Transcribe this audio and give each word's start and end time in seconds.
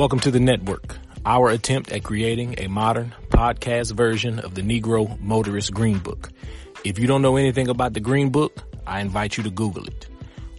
Welcome 0.00 0.20
to 0.20 0.30
the 0.30 0.40
network, 0.40 0.96
our 1.26 1.50
attempt 1.50 1.92
at 1.92 2.04
creating 2.04 2.54
a 2.56 2.68
modern 2.68 3.14
podcast 3.28 3.92
version 3.92 4.38
of 4.38 4.54
the 4.54 4.62
Negro 4.62 5.20
Motorist 5.20 5.74
Green 5.74 5.98
Book. 5.98 6.30
If 6.86 6.98
you 6.98 7.06
don't 7.06 7.20
know 7.20 7.36
anything 7.36 7.68
about 7.68 7.92
the 7.92 8.00
Green 8.00 8.30
Book, 8.30 8.64
I 8.86 9.00
invite 9.02 9.36
you 9.36 9.42
to 9.42 9.50
Google 9.50 9.84
it. 9.84 10.08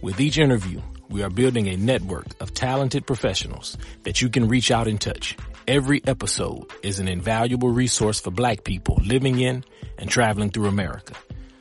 With 0.00 0.20
each 0.20 0.38
interview, 0.38 0.80
we 1.08 1.24
are 1.24 1.28
building 1.28 1.66
a 1.66 1.76
network 1.76 2.26
of 2.40 2.54
talented 2.54 3.04
professionals 3.04 3.76
that 4.04 4.22
you 4.22 4.28
can 4.28 4.46
reach 4.46 4.70
out 4.70 4.86
and 4.86 5.00
touch. 5.00 5.36
Every 5.66 6.00
episode 6.06 6.70
is 6.84 7.00
an 7.00 7.08
invaluable 7.08 7.70
resource 7.70 8.20
for 8.20 8.30
black 8.30 8.62
people 8.62 9.00
living 9.04 9.40
in 9.40 9.64
and 9.98 10.08
traveling 10.08 10.50
through 10.50 10.68
America. 10.68 11.14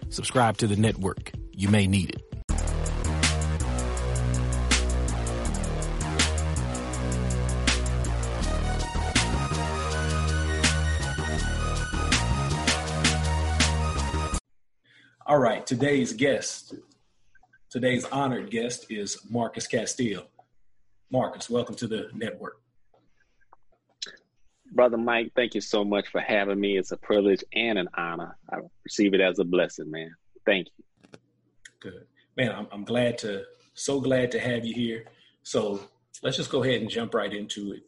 Subscribe 0.10 0.58
to 0.58 0.68
the 0.68 0.76
network. 0.76 1.32
You 1.54 1.70
may 1.70 1.88
need 1.88 2.12
it. 2.12 2.31
Today's 15.72 16.12
guest, 16.12 16.76
today's 17.70 18.04
honored 18.08 18.52
guest 18.52 18.88
is 18.90 19.18
Marcus 19.30 19.68
Castile. 19.68 20.28
Marcus, 21.10 21.50
welcome 21.50 21.76
to 21.76 21.88
the 21.88 22.10
network. 22.14 22.60
Brother 24.74 24.98
Mike, 24.98 25.32
thank 25.34 25.56
you 25.56 25.62
so 25.62 25.86
much 25.86 26.10
for 26.10 26.20
having 26.20 26.60
me. 26.60 26.78
It's 26.78 26.92
a 26.92 26.98
privilege 26.98 27.42
and 27.54 27.80
an 27.80 27.88
honor. 27.96 28.38
I 28.52 28.58
receive 28.84 29.14
it 29.14 29.22
as 29.22 29.40
a 29.40 29.46
blessing, 29.46 29.90
man. 29.90 30.14
Thank 30.46 30.68
you. 30.78 30.84
Good. 31.80 32.06
Man, 32.36 32.52
I'm, 32.52 32.68
I'm 32.74 32.84
glad 32.84 33.18
to, 33.20 33.46
so 33.74 34.02
glad 34.02 34.30
to 34.32 34.42
have 34.42 34.66
you 34.66 34.74
here. 34.74 35.06
So 35.44 35.80
let's 36.22 36.36
just 36.36 36.52
go 36.52 36.66
ahead 36.66 36.82
and 36.82 36.90
jump 36.90 37.14
right 37.14 37.34
into 37.34 37.72
it. 37.72 37.84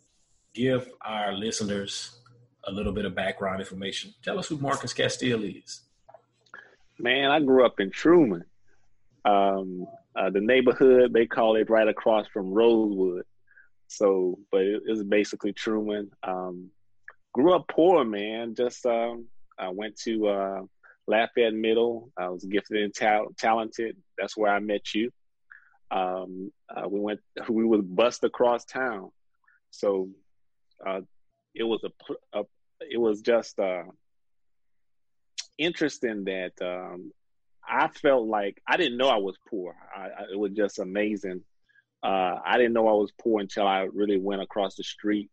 Give 0.54 0.90
our 1.02 1.34
listeners 1.34 2.18
a 2.64 2.72
little 2.72 2.94
bit 2.94 3.04
of 3.04 3.14
background 3.14 3.60
information. 3.60 4.14
Tell 4.24 4.40
us 4.40 4.48
who 4.48 4.56
Marcus 4.56 4.94
Castile 4.94 5.44
is. 5.44 5.82
Man, 7.04 7.32
I 7.32 7.42
grew 7.42 7.66
up 7.66 7.82
in 7.82 7.92
Truman. 7.92 8.46
Um, 9.26 9.86
uh, 10.16 10.30
the 10.30 10.40
neighborhood 10.40 11.12
they 11.12 11.26
call 11.26 11.58
it 11.58 11.70
right 11.70 11.88
across 11.90 12.28
from 12.28 12.54
Rosewood. 12.54 13.26
So, 13.90 14.40
but 14.54 14.62
it, 14.62 14.84
it 14.88 14.90
was 14.90 15.04
basically 15.04 15.52
Truman. 15.52 16.12
Um, 16.26 16.70
grew 17.34 17.54
up 17.54 17.68
poor, 17.68 18.06
man. 18.06 18.56
Just 18.56 18.86
um, 18.86 19.26
I 19.60 19.68
went 19.68 19.98
to 20.04 20.28
uh, 20.30 20.62
Lafayette 21.06 21.54
Middle. 21.54 22.10
I 22.18 22.30
was 22.30 22.46
gifted 22.46 22.82
and 22.82 22.96
ta- 22.96 23.28
talented. 23.38 23.98
That's 24.18 24.38
where 24.38 24.54
I 24.54 24.60
met 24.60 24.94
you. 24.94 25.12
Um, 25.92 26.54
uh, 26.74 26.88
we 26.88 27.02
went. 27.02 27.20
We 27.50 27.66
was 27.66 27.82
bust 27.82 28.24
across 28.24 28.64
town. 28.64 29.12
So 29.72 30.08
uh, 30.88 31.02
it 31.54 31.64
was 31.64 31.84
a, 31.84 32.40
a. 32.40 32.44
It 32.80 32.98
was 32.98 33.20
just 33.20 33.60
uh, 33.60 33.84
interesting 35.58 36.26
that 36.26 36.54
um, 36.62 37.12
I 37.68 37.88
felt 37.88 38.28
like 38.28 38.62
I 38.68 38.78
didn't 38.78 38.98
know 38.98 39.10
I 39.10 39.18
was 39.18 39.38
poor. 39.50 39.76
I, 39.96 40.02
I, 40.02 40.24
it 40.34 40.40
was 40.40 40.52
just 40.52 40.80
amazing. 40.80 41.42
Uh, 42.04 42.40
I 42.46 42.58
didn't 42.58 42.74
know 42.74 42.88
I 42.88 42.94
was 42.94 43.12
poor 43.22 43.40
until 43.40 43.68
I 43.68 43.88
really 43.94 44.18
went 44.18 44.42
across 44.42 44.76
the 44.76 44.84
street 44.84 45.30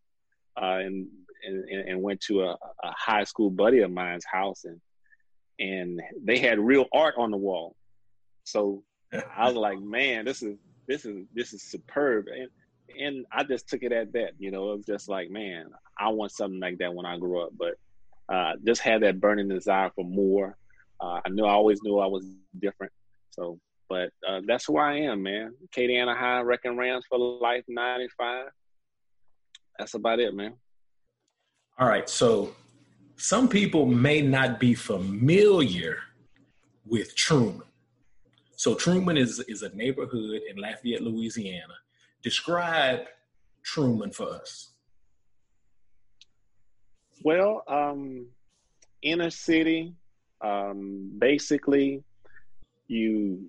uh, 0.61 0.77
and, 0.77 1.07
and, 1.45 1.69
and 1.69 2.01
went 2.01 2.21
to 2.21 2.43
a, 2.43 2.51
a, 2.51 2.91
high 2.91 3.25
school 3.25 3.49
buddy 3.49 3.79
of 3.79 3.91
mine's 3.91 4.25
house 4.25 4.63
and 4.63 4.79
and 5.59 6.01
they 6.23 6.39
had 6.39 6.59
real 6.59 6.85
art 6.93 7.15
on 7.17 7.29
the 7.29 7.37
wall. 7.37 7.75
So 8.45 8.83
I 9.35 9.47
was 9.47 9.55
like, 9.55 9.79
man, 9.79 10.25
this 10.25 10.41
is 10.41 10.57
this 10.87 11.05
is 11.05 11.25
this 11.33 11.53
is 11.53 11.61
superb. 11.61 12.25
And 12.27 12.49
and 12.99 13.25
I 13.31 13.43
just 13.43 13.67
took 13.67 13.83
it 13.83 13.91
at 13.91 14.13
that. 14.13 14.31
You 14.39 14.51
know, 14.51 14.71
it 14.71 14.77
was 14.77 14.85
just 14.85 15.09
like, 15.09 15.29
man, 15.29 15.67
I 15.97 16.09
want 16.09 16.31
something 16.31 16.59
like 16.59 16.79
that 16.79 16.93
when 16.93 17.05
I 17.05 17.17
grow 17.17 17.45
up. 17.45 17.53
But 17.57 17.75
uh, 18.31 18.53
just 18.65 18.81
had 18.81 19.03
that 19.03 19.19
burning 19.19 19.49
desire 19.49 19.91
for 19.93 20.05
more. 20.05 20.57
Uh, 20.99 21.19
I 21.25 21.29
knew 21.29 21.43
I 21.43 21.51
always 21.51 21.81
knew 21.83 21.99
I 21.99 22.07
was 22.07 22.25
different. 22.59 22.93
So, 23.31 23.59
but 23.89 24.11
uh, 24.27 24.41
that's 24.47 24.65
who 24.65 24.77
I 24.77 24.93
am, 24.93 25.23
man. 25.23 25.53
Acadiana 25.67 26.15
High, 26.15 26.39
Wrecking 26.41 26.77
Rams 26.77 27.05
for 27.09 27.19
Life, 27.19 27.65
95. 27.67 28.45
That's 29.77 29.95
about 29.95 30.19
it, 30.19 30.33
man. 30.33 30.53
All 31.77 31.87
right. 31.87 32.07
So, 32.07 32.55
some 33.17 33.49
people 33.49 33.85
may 33.85 34.21
not 34.21 34.59
be 34.59 34.75
familiar 34.75 35.99
with 36.85 37.15
Truman. 37.15 37.63
So, 38.55 38.75
Truman 38.75 39.17
is, 39.17 39.39
is 39.47 39.63
a 39.63 39.75
neighborhood 39.75 40.41
in 40.49 40.57
Lafayette, 40.57 41.01
Louisiana. 41.01 41.73
Describe 42.23 43.01
Truman 43.63 44.11
for 44.11 44.29
us. 44.29 44.70
Well, 47.23 47.63
um, 47.67 48.27
inner 49.01 49.29
city, 49.29 49.93
um, 50.41 51.11
basically, 51.17 52.03
you 52.87 53.47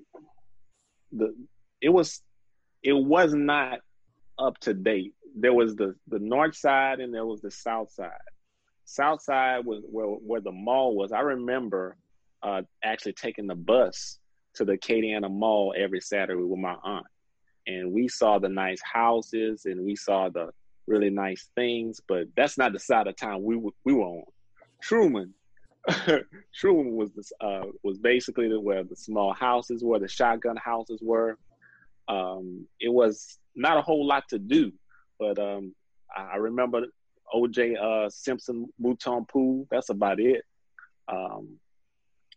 the 1.10 1.34
it 1.81 1.88
was 1.88 2.22
it 2.82 2.93
was 2.93 3.34
not 3.34 3.81
up 4.38 4.59
to 4.61 4.75
date. 4.75 5.15
There 5.34 5.55
was 5.55 5.75
the 5.75 5.94
the 6.09 6.19
north 6.19 6.56
side 6.56 7.00
and 7.00 7.15
there 7.15 7.27
was 7.27 7.41
the 7.41 7.50
south 7.50 7.91
side. 7.93 8.11
South 8.84 9.22
side 9.22 9.65
was 9.65 9.82
where 9.91 10.06
where 10.06 10.41
the 10.41 10.53
mall 10.53 10.94
was. 10.94 11.12
I 11.12 11.21
remember 11.21 11.97
uh, 12.43 12.62
actually 12.84 13.15
taking 13.15 13.47
the 13.47 13.55
bus 13.55 14.19
to 14.55 14.65
the 14.65 14.77
Acadiana 14.77 15.31
Mall 15.31 15.75
every 15.77 16.00
Saturday 16.00 16.43
with 16.43 16.59
my 16.59 16.77
aunt, 16.82 17.06
and 17.66 17.93
we 17.93 18.09
saw 18.09 18.38
the 18.38 18.49
nice 18.49 18.81
houses 18.82 19.65
and 19.65 19.82
we 19.82 19.97
saw 19.97 20.28
the 20.28 20.50
really 20.87 21.10
nice 21.10 21.48
things, 21.54 22.00
but 22.06 22.26
that's 22.37 22.59
not 22.59 22.72
the 22.72 22.78
side 22.78 23.06
of 23.06 23.16
town 23.16 23.43
we 23.43 23.56
we 23.84 23.93
were 23.93 24.03
on. 24.03 24.25
Truman, 24.81 25.34
Truman 26.54 26.97
was 26.97 27.12
this, 27.12 27.32
uh, 27.41 27.65
was 27.82 27.98
basically 27.98 28.48
the, 28.48 28.60
where 28.60 28.84
the 28.84 28.97
small 28.97 29.32
houses 29.32 29.82
were, 29.82 29.98
the 29.98 30.09
shotgun 30.09 30.56
houses 30.56 31.00
were. 31.03 31.38
Um, 32.09 32.66
it 32.81 32.93
was 32.93 33.38
not 33.54 33.76
a 33.76 33.82
whole 33.82 34.06
lot 34.06 34.28
to 34.31 34.38
do, 34.38 34.72
but 35.19 35.38
um, 35.38 35.75
I, 36.15 36.32
I 36.32 36.37
remember 36.37 36.82
O.J. 37.32 37.76
Uh, 37.76 38.09
Simpson 38.10 38.69
Mouton 38.81 39.26
Pool. 39.26 39.66
That's 39.70 39.91
about 39.91 40.20
it. 40.20 40.43
Um, 41.09 41.59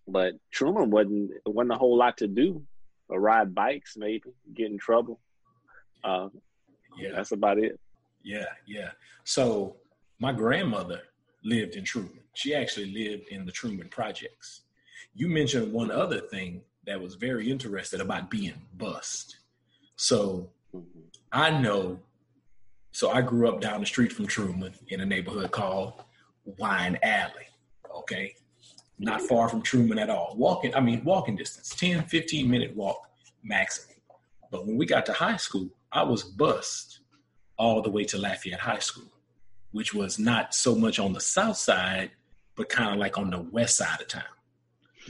but 0.07 0.33
Truman 0.51 0.91
wasn't 0.91 1.31
wasn't 1.45 1.73
a 1.73 1.77
whole 1.77 1.97
lot 1.97 2.17
to 2.17 2.27
do. 2.27 2.63
Or 3.07 3.19
ride 3.19 3.53
bikes, 3.53 3.95
maybe 3.97 4.23
get 4.55 4.71
in 4.71 4.79
trouble. 4.79 5.19
Uh, 6.03 6.29
yeah, 6.97 7.09
that's 7.15 7.33
about 7.33 7.59
it. 7.59 7.79
Yeah, 8.25 8.47
yeah. 8.65 8.89
So 9.23 9.77
my 10.19 10.33
grandmother 10.33 11.01
lived 11.43 11.75
in 11.75 11.85
Truman. 11.85 12.19
She 12.33 12.55
actually 12.55 12.91
lived 12.91 13.29
in 13.29 13.45
the 13.45 13.51
Truman 13.51 13.87
projects. 13.87 14.61
You 15.13 15.29
mentioned 15.29 15.71
one 15.71 15.91
other 15.91 16.19
thing 16.19 16.61
that 16.87 16.99
was 16.99 17.15
very 17.15 17.49
interested 17.49 18.01
about 18.01 18.31
being 18.31 18.55
bust. 18.77 19.37
So 19.95 20.49
mm-hmm. 20.73 21.01
I 21.31 21.51
know, 21.51 21.99
so 22.91 23.11
I 23.11 23.21
grew 23.21 23.47
up 23.47 23.61
down 23.61 23.79
the 23.79 23.85
street 23.85 24.11
from 24.11 24.25
Truman 24.25 24.73
in 24.87 25.01
a 25.01 25.05
neighborhood 25.05 25.51
called 25.51 25.93
Wine 26.57 26.97
Alley. 27.03 27.47
Okay. 27.95 28.33
Not 28.97 29.19
mm-hmm. 29.19 29.27
far 29.27 29.49
from 29.49 29.61
Truman 29.61 29.99
at 29.99 30.09
all. 30.09 30.33
Walking, 30.35 30.73
I 30.73 30.79
mean, 30.79 31.03
walking 31.03 31.35
distance, 31.35 31.69
10, 31.75 32.05
15 32.05 32.49
minute 32.49 32.75
walk 32.75 33.07
maximum. 33.43 33.97
But 34.51 34.65
when 34.65 34.77
we 34.77 34.87
got 34.87 35.05
to 35.05 35.13
high 35.13 35.37
school, 35.37 35.69
I 35.91 36.01
was 36.03 36.23
bust 36.23 37.01
all 37.57 37.81
the 37.81 37.89
way 37.89 38.03
to 38.05 38.17
Lafayette 38.17 38.59
High 38.59 38.79
School, 38.79 39.11
which 39.71 39.93
was 39.93 40.19
not 40.19 40.53
so 40.53 40.75
much 40.75 40.99
on 40.99 41.13
the 41.13 41.21
south 41.21 41.57
side, 41.57 42.11
but 42.55 42.69
kind 42.69 42.91
of 42.91 42.97
like 42.97 43.17
on 43.17 43.29
the 43.29 43.41
west 43.41 43.77
side 43.77 44.01
of 44.01 44.07
town. 44.07 44.23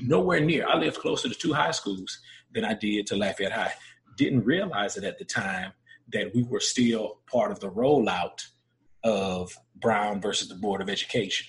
Nowhere 0.01 0.39
near. 0.39 0.67
I 0.67 0.75
lived 0.75 0.97
closer 0.97 1.29
to 1.29 1.35
two 1.35 1.53
high 1.53 1.71
schools 1.71 2.19
than 2.53 2.65
I 2.65 2.73
did 2.73 3.07
to 3.07 3.15
Lafayette 3.15 3.51
High. 3.51 3.73
Didn't 4.17 4.45
realize 4.45 4.97
it 4.97 5.03
at 5.03 5.17
the 5.17 5.25
time 5.25 5.71
that 6.11 6.33
we 6.35 6.43
were 6.43 6.59
still 6.59 7.19
part 7.31 7.51
of 7.51 7.59
the 7.59 7.69
rollout 7.69 8.45
of 9.03 9.55
Brown 9.75 10.21
versus 10.21 10.49
the 10.49 10.55
Board 10.55 10.81
of 10.81 10.89
Education. 10.89 11.47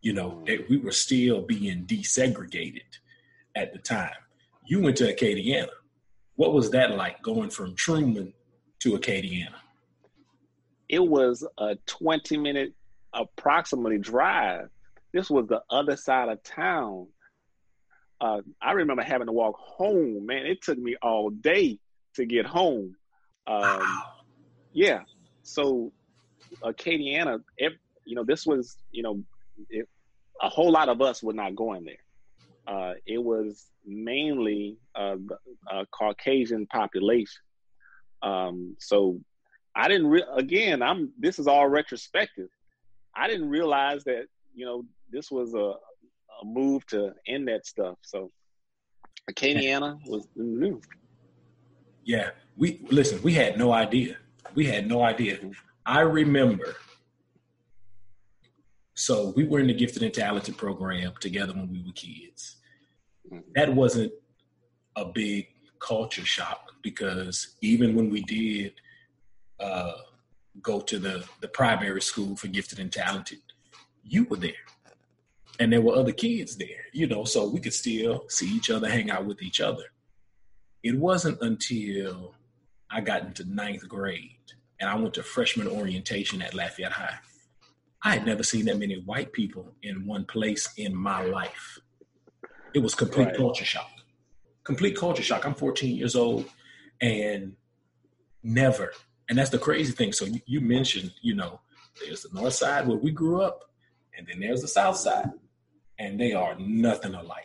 You 0.00 0.12
know, 0.12 0.42
that 0.46 0.68
we 0.68 0.78
were 0.78 0.92
still 0.92 1.42
being 1.42 1.84
desegregated 1.84 2.82
at 3.54 3.72
the 3.72 3.78
time. 3.78 4.14
You 4.64 4.80
went 4.80 4.96
to 4.98 5.12
Acadiana. 5.12 5.68
What 6.36 6.52
was 6.52 6.70
that 6.70 6.96
like 6.96 7.22
going 7.22 7.50
from 7.50 7.74
Truman 7.74 8.32
to 8.80 8.92
Acadiana? 8.92 9.56
It 10.88 11.06
was 11.06 11.46
a 11.58 11.76
20 11.86 12.36
minute 12.38 12.74
approximately 13.12 13.98
drive. 13.98 14.68
This 15.12 15.30
was 15.30 15.46
the 15.46 15.62
other 15.70 15.96
side 15.96 16.28
of 16.28 16.42
town. 16.42 17.08
Uh, 18.20 18.40
I 18.60 18.72
remember 18.72 19.02
having 19.02 19.26
to 19.26 19.32
walk 19.32 19.56
home. 19.58 20.26
Man, 20.26 20.46
it 20.46 20.62
took 20.62 20.78
me 20.78 20.96
all 21.00 21.30
day 21.30 21.78
to 22.14 22.26
get 22.26 22.46
home. 22.46 22.96
Um, 23.46 23.62
wow. 23.62 24.02
Yeah. 24.72 25.00
So, 25.42 25.92
Acadiana, 26.62 27.40
if, 27.56 27.74
you 28.04 28.14
know, 28.14 28.24
this 28.24 28.44
was, 28.44 28.76
you 28.90 29.02
know, 29.02 29.22
it, 29.70 29.88
a 30.40 30.48
whole 30.48 30.70
lot 30.70 30.88
of 30.88 31.00
us 31.00 31.22
were 31.22 31.32
not 31.32 31.54
going 31.54 31.84
there. 31.84 31.94
Uh, 32.66 32.94
it 33.06 33.18
was 33.18 33.66
mainly 33.86 34.76
uh, 34.94 35.16
a 35.70 35.86
Caucasian 35.86 36.66
population. 36.66 37.40
Um, 38.22 38.76
so 38.78 39.20
I 39.78 39.86
didn't 39.86 40.08
re- 40.08 40.24
again. 40.34 40.82
I'm 40.82 41.12
this 41.18 41.38
is 41.38 41.46
all 41.46 41.68
retrospective. 41.68 42.48
I 43.14 43.28
didn't 43.28 43.48
realize 43.48 44.02
that 44.04 44.24
you 44.52 44.66
know 44.66 44.84
this 45.10 45.30
was 45.30 45.54
a, 45.54 45.74
a 46.42 46.44
move 46.44 46.84
to 46.86 47.14
end 47.28 47.46
that 47.46 47.64
stuff. 47.64 47.96
So 48.02 48.32
Acadiana 49.30 50.00
was 50.06 50.26
new. 50.34 50.80
Yeah, 52.04 52.30
we 52.56 52.80
listen. 52.90 53.22
We 53.22 53.34
had 53.34 53.56
no 53.56 53.72
idea. 53.72 54.16
We 54.56 54.66
had 54.66 54.88
no 54.88 55.02
idea. 55.02 55.38
I 55.86 56.00
remember. 56.00 56.74
So 58.94 59.32
we 59.36 59.44
were 59.44 59.60
in 59.60 59.68
the 59.68 59.74
gifted 59.74 60.02
and 60.02 60.12
talented 60.12 60.56
program 60.56 61.12
together 61.20 61.52
when 61.52 61.70
we 61.70 61.84
were 61.86 61.92
kids. 61.92 62.56
Mm-hmm. 63.32 63.52
That 63.54 63.72
wasn't 63.72 64.12
a 64.96 65.04
big 65.04 65.46
culture 65.78 66.24
shock 66.24 66.72
because 66.82 67.54
even 67.60 67.94
when 67.94 68.10
we 68.10 68.22
did 68.22 68.72
uh, 69.60 69.92
go 70.62 70.80
to 70.80 70.98
the 70.98 71.24
the 71.40 71.48
primary 71.48 72.02
school 72.02 72.36
for 72.36 72.48
gifted 72.48 72.78
and 72.78 72.92
talented, 72.92 73.40
you 74.04 74.24
were 74.24 74.36
there, 74.36 74.66
and 75.58 75.72
there 75.72 75.82
were 75.82 75.94
other 75.94 76.12
kids 76.12 76.56
there. 76.56 76.84
You 76.92 77.06
know, 77.06 77.24
so 77.24 77.48
we 77.48 77.60
could 77.60 77.74
still 77.74 78.24
see 78.28 78.48
each 78.48 78.70
other, 78.70 78.88
hang 78.88 79.10
out 79.10 79.26
with 79.26 79.42
each 79.42 79.60
other. 79.60 79.84
It 80.82 80.96
wasn't 80.96 81.40
until 81.42 82.34
I 82.90 83.00
got 83.00 83.22
into 83.22 83.44
ninth 83.44 83.86
grade 83.88 84.38
and 84.80 84.88
I 84.88 84.94
went 84.96 85.14
to 85.14 85.22
freshman 85.22 85.66
orientation 85.66 86.42
at 86.42 86.54
Lafayette 86.54 86.92
High. 86.92 87.18
I 88.02 88.14
had 88.14 88.26
never 88.26 88.42
seen 88.42 88.66
that 88.66 88.78
many 88.78 89.00
white 89.00 89.32
people 89.32 89.74
in 89.82 90.06
one 90.06 90.24
place 90.24 90.72
in 90.76 90.94
my 90.94 91.24
life. 91.24 91.78
It 92.74 92.78
was 92.78 92.94
complete 92.94 93.26
right. 93.26 93.36
culture 93.36 93.64
shock. 93.64 93.90
Complete 94.62 94.96
culture 94.96 95.22
shock. 95.22 95.44
I'm 95.44 95.54
14 95.54 95.96
years 95.96 96.14
old 96.14 96.48
and 97.00 97.54
never 98.42 98.92
and 99.28 99.38
that's 99.38 99.50
the 99.50 99.58
crazy 99.58 99.92
thing. 99.92 100.12
So 100.12 100.24
you, 100.24 100.40
you 100.46 100.60
mentioned, 100.60 101.12
you 101.20 101.34
know, 101.34 101.60
there's 102.00 102.22
the 102.22 102.40
north 102.40 102.54
side 102.54 102.86
where 102.86 102.96
we 102.96 103.10
grew 103.10 103.42
up, 103.42 103.64
and 104.16 104.26
then 104.26 104.40
there's 104.40 104.62
the 104.62 104.68
south 104.68 104.96
side, 104.96 105.30
and 105.98 106.18
they 106.18 106.32
are 106.32 106.56
nothing 106.58 107.14
alike. 107.14 107.44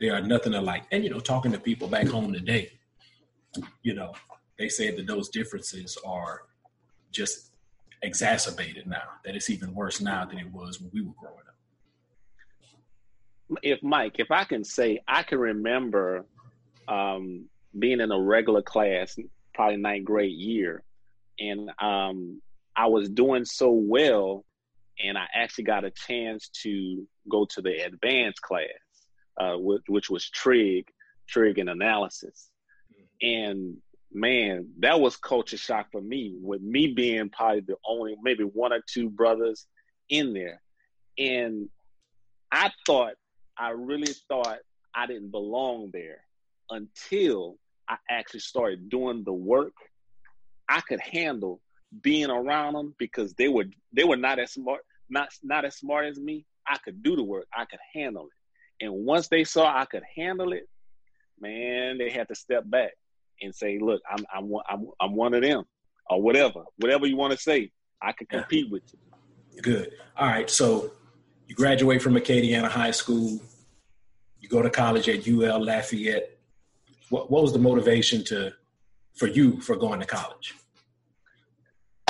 They 0.00 0.10
are 0.10 0.20
nothing 0.20 0.54
alike. 0.54 0.84
And 0.92 1.04
you 1.04 1.10
know, 1.10 1.20
talking 1.20 1.52
to 1.52 1.58
people 1.58 1.88
back 1.88 2.06
home 2.06 2.32
today, 2.32 2.72
you 3.82 3.94
know, 3.94 4.12
they 4.58 4.68
said 4.68 4.96
that 4.96 5.06
those 5.06 5.28
differences 5.28 5.96
are 6.04 6.42
just 7.10 7.52
exacerbated 8.02 8.86
now. 8.86 9.02
That 9.24 9.34
it's 9.34 9.50
even 9.50 9.74
worse 9.74 10.00
now 10.00 10.24
than 10.24 10.38
it 10.38 10.50
was 10.52 10.80
when 10.80 10.90
we 10.92 11.00
were 11.02 11.14
growing 11.18 11.38
up. 11.38 11.54
If 13.62 13.82
Mike, 13.82 14.16
if 14.18 14.30
I 14.30 14.44
can 14.44 14.64
say, 14.64 15.00
I 15.06 15.22
can 15.22 15.38
remember 15.38 16.26
um, 16.88 17.46
being 17.78 18.00
in 18.00 18.10
a 18.10 18.20
regular 18.20 18.62
class 18.62 19.16
probably 19.54 19.76
ninth 19.76 20.04
grade 20.04 20.32
year, 20.32 20.82
and 21.38 21.70
um, 21.80 22.40
I 22.76 22.86
was 22.86 23.08
doing 23.08 23.44
so 23.44 23.70
well, 23.70 24.44
and 25.02 25.16
I 25.16 25.26
actually 25.34 25.64
got 25.64 25.84
a 25.84 25.90
chance 25.90 26.48
to 26.62 27.06
go 27.30 27.46
to 27.46 27.62
the 27.62 27.84
advanced 27.84 28.42
class, 28.42 28.68
uh, 29.40 29.54
which, 29.56 29.82
which 29.88 30.10
was 30.10 30.28
trig, 30.30 30.88
trig 31.28 31.58
and 31.58 31.70
analysis, 31.70 32.50
and 33.22 33.76
man, 34.12 34.68
that 34.78 35.00
was 35.00 35.16
culture 35.16 35.56
shock 35.56 35.86
for 35.90 36.00
me. 36.00 36.34
With 36.40 36.62
me 36.62 36.88
being 36.88 37.30
probably 37.30 37.60
the 37.60 37.76
only, 37.86 38.16
maybe 38.22 38.44
one 38.44 38.72
or 38.72 38.80
two 38.86 39.10
brothers 39.10 39.66
in 40.08 40.32
there, 40.32 40.60
and 41.18 41.68
I 42.52 42.70
thought, 42.86 43.14
I 43.58 43.70
really 43.70 44.12
thought 44.28 44.58
I 44.94 45.06
didn't 45.06 45.30
belong 45.30 45.90
there 45.92 46.20
until 46.70 47.56
I 47.88 47.96
actually 48.10 48.40
started 48.40 48.88
doing 48.88 49.24
the 49.24 49.32
work, 49.32 49.74
I 50.68 50.80
could 50.80 51.00
handle 51.00 51.60
being 52.02 52.30
around 52.30 52.74
them 52.74 52.94
because 52.98 53.34
they 53.34 53.48
were 53.48 53.66
they 53.92 54.04
were 54.04 54.16
not 54.16 54.38
as 54.38 54.52
smart, 54.52 54.80
not 55.08 55.28
not 55.42 55.64
as 55.64 55.76
smart 55.76 56.06
as 56.06 56.18
me. 56.18 56.46
I 56.66 56.78
could 56.78 57.02
do 57.02 57.14
the 57.16 57.22
work. 57.22 57.46
I 57.56 57.64
could 57.66 57.80
handle 57.92 58.26
it. 58.26 58.84
And 58.84 59.04
once 59.04 59.28
they 59.28 59.44
saw 59.44 59.66
I 59.66 59.84
could 59.84 60.02
handle 60.16 60.52
it, 60.52 60.68
man, 61.40 61.98
they 61.98 62.10
had 62.10 62.28
to 62.28 62.34
step 62.34 62.64
back 62.66 62.92
and 63.40 63.54
say, 63.54 63.78
"Look, 63.78 64.02
I'm 64.08 64.24
I'm 64.34 64.52
I'm, 64.68 64.88
I'm 65.00 65.14
one 65.14 65.34
of 65.34 65.42
them, 65.42 65.64
or 66.08 66.20
whatever, 66.20 66.64
whatever 66.78 67.06
you 67.06 67.16
want 67.16 67.32
to 67.32 67.38
say. 67.38 67.70
I 68.02 68.12
can 68.12 68.26
compete 68.26 68.66
yeah. 68.66 68.72
with 68.72 68.82
you." 68.92 69.62
Good. 69.62 69.92
All 70.16 70.26
right. 70.26 70.50
So 70.50 70.92
you 71.46 71.54
graduate 71.54 72.02
from 72.02 72.14
Acadiana 72.14 72.68
High 72.68 72.90
School. 72.90 73.40
You 74.40 74.48
go 74.48 74.60
to 74.62 74.70
college 74.70 75.08
at 75.08 75.26
UL 75.26 75.64
Lafayette 75.64 76.33
what, 77.10 77.30
what 77.30 77.42
was 77.42 77.52
the 77.52 77.58
motivation 77.58 78.24
to 78.24 78.52
for 79.14 79.26
you 79.26 79.60
for 79.60 79.76
going 79.76 80.00
to 80.00 80.06
college? 80.06 80.54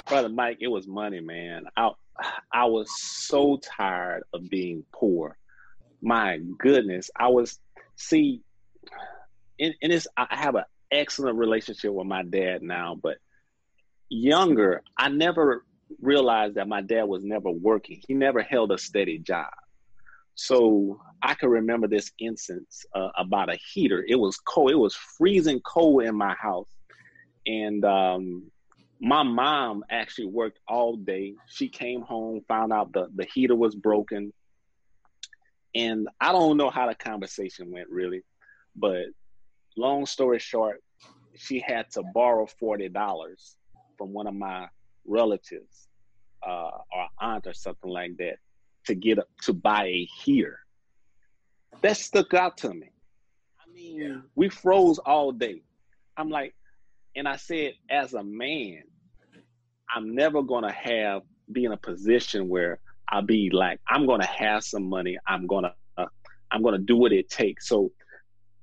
Brother 0.07 0.29
Mike, 0.29 0.59
it 0.61 0.69
was 0.69 0.87
money, 0.87 1.21
man. 1.21 1.65
I 1.77 1.91
I 2.53 2.67
was 2.67 2.91
so 3.01 3.59
tired 3.59 4.23
of 4.33 4.49
being 4.49 4.85
poor. 4.93 5.37
My 6.01 6.39
goodness, 6.59 7.11
I 7.17 7.29
was 7.29 7.59
see 7.97 8.43
in, 9.59 9.75
in 9.81 9.91
this 9.91 10.07
I 10.17 10.27
have 10.31 10.55
an 10.55 10.65
excellent 10.91 11.39
relationship 11.39 11.93
with 11.93 12.07
my 12.07 12.23
dad 12.23 12.63
now, 12.63 12.99
but 13.01 13.19
younger, 14.09 14.83
I 14.97 15.09
never 15.09 15.65
realized 16.01 16.55
that 16.55 16.69
my 16.69 16.83
dad 16.83 17.05
was 17.05 17.25
never 17.25 17.51
working. 17.51 18.01
He 18.07 18.15
never 18.15 18.43
held 18.43 18.73
a 18.73 18.79
steady 18.79 19.19
job. 19.19 19.51
So 20.35 21.01
I 21.23 21.35
can 21.35 21.49
remember 21.49 21.87
this 21.87 22.11
instance 22.19 22.85
uh, 22.95 23.11
about 23.17 23.53
a 23.53 23.59
heater. 23.73 24.05
It 24.07 24.17
was 24.17 24.37
cold. 24.39 24.73
It 24.73 24.79
was 24.79 24.95
freezing 24.95 25.61
cold 25.61 26.03
in 26.03 26.17
my 26.17 26.35
house, 26.35 26.71
and 27.47 27.85
um, 27.85 28.51
my 29.01 29.23
mom 29.23 29.85
actually 29.91 30.27
worked 30.27 30.59
all 30.67 30.97
day. 30.97 31.35
She 31.49 31.69
came 31.69 32.03
home, 32.03 32.41
found 32.49 32.73
out 32.73 32.93
the 32.93 33.09
the 33.15 33.27
heater 33.33 33.55
was 33.55 33.77
broken, 33.77 34.33
and 35.75 36.09
I 36.21 36.33
don't 36.33 36.57
know 36.57 36.71
how 36.71 36.89
the 36.89 36.97
conversation 36.97 37.71
went 37.71 37.89
really, 37.89 38.23
but 38.75 39.07
long 39.77 40.05
story 40.05 40.41
short, 40.41 40.83
she 41.37 41.63
had 41.65 41.91
to 41.93 42.03
borrow 42.13 42.47
forty 42.47 42.89
dollars 42.89 43.57
from 43.97 44.13
one 44.13 44.27
of 44.27 44.35
my 44.35 44.67
relatives 45.07 45.87
uh, 46.45 46.71
or 46.93 47.09
aunt 47.21 47.47
or 47.47 47.55
something 47.55 47.91
like 47.91 48.17
that 48.19 48.39
to 48.87 48.95
get 48.95 49.19
up 49.19 49.29
to 49.43 49.53
buy 49.53 49.87
a 49.87 50.09
heater. 50.23 50.61
That 51.83 51.97
stuck 51.97 52.35
out 52.35 52.57
to 52.59 52.71
me. 52.73 52.91
I 53.61 53.71
mean, 53.73 53.97
yeah. 54.01 54.17
we 54.35 54.49
froze 54.49 54.99
all 54.99 55.33
day. 55.33 55.63
I'm 56.17 56.31
like, 56.31 56.55
and 57.17 57.29
I 57.29 57.37
said, 57.37 57.75
as 57.91 58.15
a 58.15 58.23
man, 58.23 58.83
I'm 59.95 60.15
never 60.15 60.43
gonna 60.43 60.73
have 60.73 61.23
be 61.53 61.65
in 61.65 61.73
a 61.73 61.77
position 61.77 62.49
where 62.49 62.79
I'll 63.09 63.23
be 63.23 63.51
like, 63.51 63.81
I'm 63.87 64.07
gonna 64.07 64.27
have 64.27 64.65
some 64.65 64.89
money. 64.89 65.19
I'm 65.27 65.47
gonna, 65.47 65.75
uh, 65.99 66.07
I'm 66.51 66.63
gonna 66.63 66.79
do 66.79 66.97
what 66.97 67.13
it 67.13 67.29
takes. 67.29 67.69
So, 67.69 67.93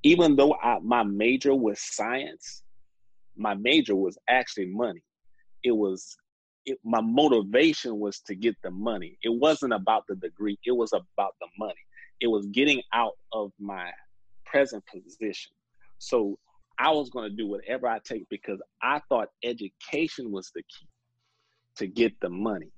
even 0.04 0.36
though 0.36 0.56
I, 0.56 0.80
my 0.82 1.04
major 1.04 1.54
was 1.54 1.80
science, 1.80 2.64
my 3.38 3.54
major 3.54 3.96
was 3.96 4.18
actually 4.28 4.66
money. 4.68 5.04
It 5.64 5.72
was 5.72 6.18
it, 6.66 6.78
my 6.84 7.02
motivation 7.02 8.00
was 8.00 8.20
to 8.22 8.36
get 8.36 8.56
the 8.64 8.72
money. 8.72 9.18
It 9.24 9.30
wasn't 9.30 9.74
about 9.74 10.06
the 10.08 10.16
degree. 10.16 10.58
It 10.66 10.72
was 10.72 10.94
about 10.94 11.34
the 11.40 11.48
money. 11.58 11.74
It 12.20 12.28
was 12.28 12.46
getting 12.48 12.82
out 12.94 13.14
of 13.34 13.52
my 13.60 13.90
present 14.46 14.84
position. 14.86 15.52
So 15.98 16.38
I 16.78 16.92
was 16.92 17.10
going 17.10 17.30
to 17.30 17.36
do 17.36 17.48
whatever 17.48 17.88
I 17.88 18.00
take 18.04 18.28
because 18.30 18.60
I 18.82 19.02
thought 19.10 19.30
education 19.44 20.32
was 20.32 20.52
the 20.54 20.62
key 20.62 20.88
to 21.78 21.88
get 21.88 22.20
the 22.22 22.30
money. 22.30 22.72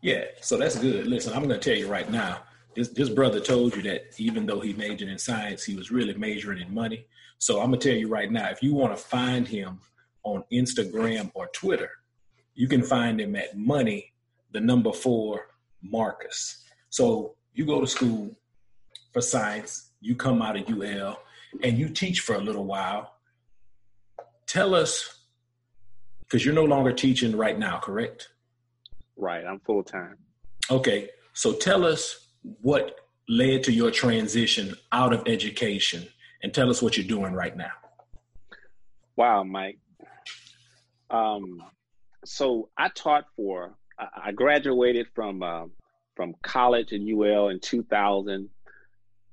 Yeah, 0.00 0.24
so 0.40 0.56
that's 0.56 0.78
good. 0.78 1.06
Listen, 1.06 1.32
I'm 1.32 1.44
going 1.44 1.58
to 1.58 1.70
tell 1.70 1.78
you 1.78 1.88
right 1.88 2.10
now. 2.10 2.42
This 2.74 2.88
this 2.88 3.10
brother 3.10 3.38
told 3.38 3.76
you 3.76 3.82
that 3.82 4.18
even 4.18 4.46
though 4.46 4.58
he 4.58 4.72
majored 4.72 5.08
in 5.08 5.18
science, 5.18 5.62
he 5.62 5.76
was 5.76 5.90
really 5.90 6.14
majoring 6.14 6.60
in 6.60 6.72
money. 6.72 7.06
So 7.38 7.60
I'm 7.60 7.68
going 7.68 7.80
to 7.80 7.88
tell 7.88 7.98
you 7.98 8.08
right 8.08 8.30
now, 8.30 8.48
if 8.48 8.62
you 8.62 8.74
want 8.74 8.96
to 8.96 9.02
find 9.02 9.46
him 9.46 9.80
on 10.24 10.44
Instagram 10.52 11.30
or 11.34 11.48
Twitter, 11.48 11.90
you 12.54 12.68
can 12.68 12.82
find 12.82 13.20
him 13.20 13.34
at 13.36 13.56
money, 13.56 14.12
the 14.52 14.60
number 14.60 14.92
four 14.92 15.48
Marcus. 15.82 16.64
So 16.90 17.34
you 17.54 17.66
go 17.66 17.80
to 17.80 17.86
school 17.86 18.34
for 19.12 19.20
science, 19.20 19.90
you 20.00 20.14
come 20.14 20.42
out 20.42 20.56
of 20.56 20.68
UL, 20.68 21.18
and 21.62 21.78
you 21.78 21.88
teach 21.88 22.20
for 22.20 22.34
a 22.34 22.40
little 22.40 22.64
while. 22.64 23.14
Tell 24.46 24.74
us, 24.74 25.20
because 26.20 26.44
you're 26.44 26.54
no 26.54 26.64
longer 26.64 26.92
teaching 26.92 27.36
right 27.36 27.58
now, 27.58 27.78
correct? 27.78 28.28
Right, 29.16 29.44
I'm 29.44 29.60
full 29.60 29.82
time. 29.82 30.16
Okay, 30.70 31.10
so 31.32 31.52
tell 31.52 31.84
us 31.84 32.28
what 32.60 33.00
led 33.28 33.62
to 33.64 33.72
your 33.72 33.90
transition 33.90 34.74
out 34.90 35.12
of 35.12 35.22
education 35.26 36.06
and 36.42 36.52
tell 36.52 36.70
us 36.70 36.82
what 36.82 36.96
you're 36.96 37.06
doing 37.06 37.32
right 37.32 37.56
now. 37.56 37.70
Wow, 39.16 39.44
Mike. 39.44 39.78
Um, 41.12 41.62
so 42.24 42.70
I 42.76 42.88
taught 42.88 43.26
for. 43.36 43.76
I 43.98 44.32
graduated 44.32 45.06
from 45.14 45.42
uh, 45.42 45.66
from 46.16 46.34
college 46.42 46.92
at 46.92 47.00
UL 47.00 47.50
in 47.50 47.60
2000. 47.60 48.48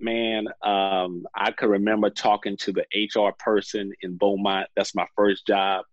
Man, 0.02 0.48
um, 0.62 1.26
I 1.36 1.52
can 1.52 1.70
remember 1.70 2.10
talking 2.10 2.56
to 2.58 2.72
the 2.72 2.86
HR 2.94 3.34
person 3.38 3.92
in 4.02 4.18
Beaumont. 4.18 4.68
That's 4.76 4.96
my 4.96 5.06
first 5.16 5.46
job. 5.48 5.86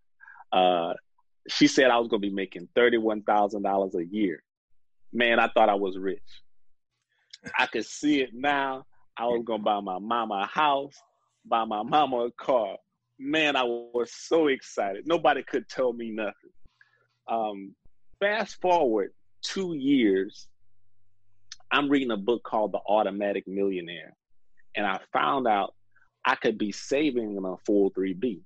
Uh, 0.52 0.95
she 1.49 1.66
said 1.66 1.90
I 1.90 1.99
was 1.99 2.09
going 2.09 2.23
to 2.23 2.28
be 2.28 2.35
making 2.35 2.69
$31,000 2.76 3.95
a 3.95 4.07
year. 4.07 4.43
Man, 5.12 5.40
I 5.40 5.49
thought 5.49 5.69
I 5.69 5.75
was 5.75 5.99
rich. 5.99 6.21
I 7.59 7.66
could 7.66 7.85
see 7.85 8.21
it 8.21 8.31
now. 8.33 8.87
I 9.16 9.26
was 9.26 9.43
going 9.45 9.61
to 9.61 9.64
buy 9.64 9.81
my 9.81 9.99
mama 9.99 10.43
a 10.45 10.47
house, 10.47 10.95
buy 11.45 11.64
my 11.64 11.83
mama 11.83 12.26
a 12.26 12.31
car. 12.31 12.76
Man, 13.18 13.56
I 13.56 13.64
was 13.64 14.12
so 14.12 14.49
excited. 14.49 15.06
Nobody 15.06 15.42
could 15.42 15.68
tell 15.68 15.92
me 15.92 16.11
nothing. 16.11 16.50
Um, 17.28 17.75
fast 18.20 18.61
forward 18.61 19.12
two 19.42 19.75
years, 19.75 20.49
I'm 21.70 21.88
reading 21.88 22.11
a 22.11 22.16
book 22.16 22.42
called 22.42 22.73
The 22.73 22.80
Automatic 22.87 23.46
Millionaire. 23.46 24.14
And 24.76 24.87
I 24.87 25.00
found 25.12 25.46
out 25.49 25.75
I 26.25 26.35
could 26.35 26.58
be 26.58 26.73
saving 26.73 27.37
in 27.37 27.44
a 27.44 27.56
403B. 27.68 28.40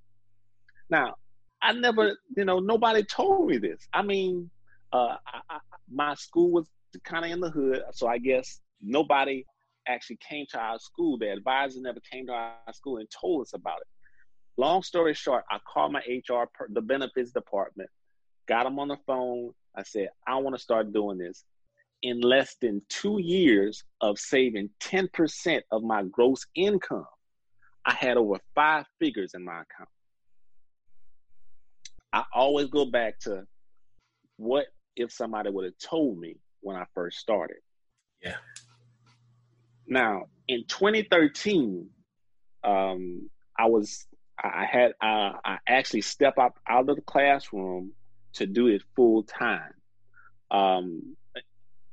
Now, 0.89 1.15
I 1.61 1.73
never, 1.73 2.17
you 2.35 2.45
know, 2.45 2.59
nobody 2.59 3.03
told 3.03 3.47
me 3.47 3.57
this. 3.57 3.87
I 3.93 4.01
mean, 4.01 4.49
uh, 4.93 5.15
I, 5.25 5.41
I, 5.49 5.57
my 5.91 6.15
school 6.15 6.51
was 6.51 6.67
kind 7.03 7.25
of 7.25 7.31
in 7.31 7.39
the 7.39 7.49
hood, 7.49 7.81
so 7.91 8.07
I 8.07 8.17
guess 8.17 8.59
nobody 8.81 9.45
actually 9.87 10.17
came 10.27 10.45
to 10.51 10.59
our 10.59 10.79
school. 10.79 11.17
The 11.17 11.31
advisor 11.31 11.79
never 11.81 11.99
came 12.11 12.27
to 12.27 12.33
our 12.33 12.73
school 12.73 12.97
and 12.97 13.07
told 13.09 13.41
us 13.41 13.53
about 13.53 13.79
it. 13.81 13.87
Long 14.61 14.83
story 14.83 15.15
short, 15.15 15.43
I 15.49 15.57
called 15.67 15.91
my 15.91 16.01
HR, 16.07 16.43
the 16.69 16.81
benefits 16.81 17.31
department, 17.31 17.89
got 18.47 18.65
them 18.65 18.77
on 18.77 18.89
the 18.89 18.97
phone. 19.07 19.53
I 19.75 19.81
said, 19.81 20.09
I 20.27 20.35
want 20.35 20.55
to 20.55 20.61
start 20.61 20.93
doing 20.93 21.17
this. 21.17 21.43
In 22.03 22.21
less 22.21 22.57
than 22.61 22.83
two 22.87 23.19
years 23.19 23.83
of 24.01 24.19
saving 24.19 24.69
10% 24.79 25.61
of 25.71 25.81
my 25.81 26.03
gross 26.03 26.45
income, 26.53 27.07
I 27.87 27.95
had 27.95 28.17
over 28.17 28.35
five 28.53 28.85
figures 28.99 29.31
in 29.33 29.43
my 29.43 29.63
account. 29.63 29.89
I 32.13 32.25
always 32.31 32.67
go 32.67 32.85
back 32.85 33.17
to 33.21 33.47
what 34.37 34.67
if 34.95 35.11
somebody 35.11 35.49
would 35.49 35.65
have 35.65 35.77
told 35.83 36.19
me 36.19 36.35
when 36.59 36.75
I 36.75 36.85
first 36.93 37.17
started. 37.17 37.57
Yeah. 38.21 38.37
Now, 39.87 40.25
in 40.47 40.65
2013, 40.67 41.89
um, 42.63 43.27
I 43.57 43.65
was 43.65 44.05
I 44.39 44.65
had 44.65 44.93
uh, 45.01 45.33
I 45.43 45.57
actually 45.67 46.01
step 46.01 46.37
out 46.37 46.53
out 46.67 46.89
of 46.89 46.95
the 46.95 47.01
classroom 47.01 47.91
to 48.33 48.45
do 48.45 48.67
it 48.67 48.81
full 48.95 49.23
time. 49.23 49.73
Um, 50.49 51.15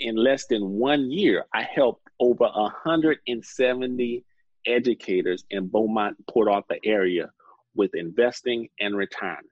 in 0.00 0.16
less 0.16 0.47
than 0.47 0.62
one 0.62 1.11
year, 1.11 1.45
I 1.52 1.62
helped 1.62 2.09
over 2.21 2.45
170 2.45 4.25
educators 4.66 5.45
in 5.50 5.68
Beaumont, 5.68 6.16
Port 6.28 6.49
Arthur 6.49 6.76
area 6.85 7.30
with 7.75 7.95
investing 7.95 8.68
and 8.80 8.97
retirement 8.97 9.50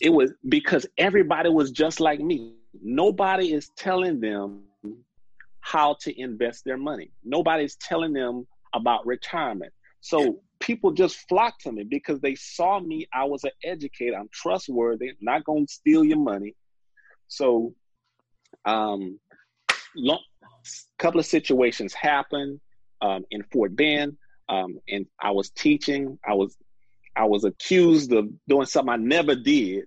it 0.00 0.10
was 0.10 0.32
because 0.48 0.86
everybody 0.96 1.50
was 1.50 1.70
just 1.70 2.00
like 2.00 2.20
me. 2.20 2.54
Nobody 2.82 3.52
is 3.52 3.70
telling 3.76 4.20
them 4.20 4.62
how 5.60 5.96
to 6.00 6.20
invest 6.20 6.64
their 6.64 6.78
money. 6.78 7.12
Nobody's 7.22 7.76
telling 7.76 8.12
them 8.12 8.46
about 8.72 9.06
retirement. 9.06 9.72
So 10.00 10.40
people 10.60 10.92
just 10.92 11.28
flocked 11.28 11.62
to 11.62 11.72
me 11.72 11.84
because 11.84 12.20
they 12.20 12.34
saw 12.34 12.80
me. 12.80 13.06
I 13.12 13.24
was 13.24 13.44
an 13.44 13.50
educator. 13.62 14.16
I'm 14.16 14.30
trustworthy. 14.32 15.12
not 15.20 15.44
going 15.44 15.66
to 15.66 15.72
steal 15.72 16.04
your 16.04 16.18
money. 16.18 16.54
So, 17.28 17.74
um, 18.64 19.18
long, 19.94 20.20
couple 20.98 21.20
of 21.20 21.26
situations 21.26 21.94
happened 21.94 22.60
um, 23.00 23.24
in 23.30 23.42
Fort 23.52 23.74
Bend, 23.74 24.16
um, 24.48 24.78
and 24.88 25.06
I 25.20 25.30
was 25.30 25.50
teaching. 25.50 26.18
I 26.26 26.34
was 26.34 26.56
I 27.16 27.24
was 27.24 27.44
accused 27.44 28.12
of 28.12 28.28
doing 28.48 28.66
something 28.66 28.92
I 28.92 28.96
never 28.96 29.34
did, 29.34 29.84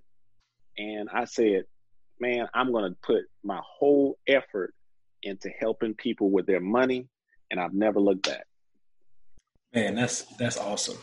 and 0.76 1.08
I 1.12 1.24
said, 1.24 1.64
man, 2.20 2.48
I'm 2.54 2.72
going 2.72 2.90
to 2.90 2.96
put 3.02 3.22
my 3.42 3.60
whole 3.62 4.18
effort 4.26 4.74
into 5.22 5.48
helping 5.48 5.94
people 5.94 6.30
with 6.30 6.46
their 6.46 6.60
money, 6.60 7.08
and 7.50 7.60
I've 7.60 7.72
never 7.72 8.00
looked 8.00 8.26
back. 8.26 8.46
Man, 9.74 9.94
that's 9.94 10.22
that's 10.38 10.56
awesome. 10.56 10.98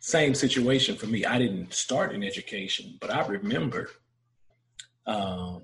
Same 0.00 0.34
situation 0.34 0.96
for 0.96 1.06
me. 1.06 1.24
I 1.24 1.38
didn't 1.38 1.74
start 1.74 2.14
in 2.14 2.22
education, 2.22 2.96
but 3.00 3.12
I 3.12 3.26
remember 3.26 3.90
um, 5.06 5.62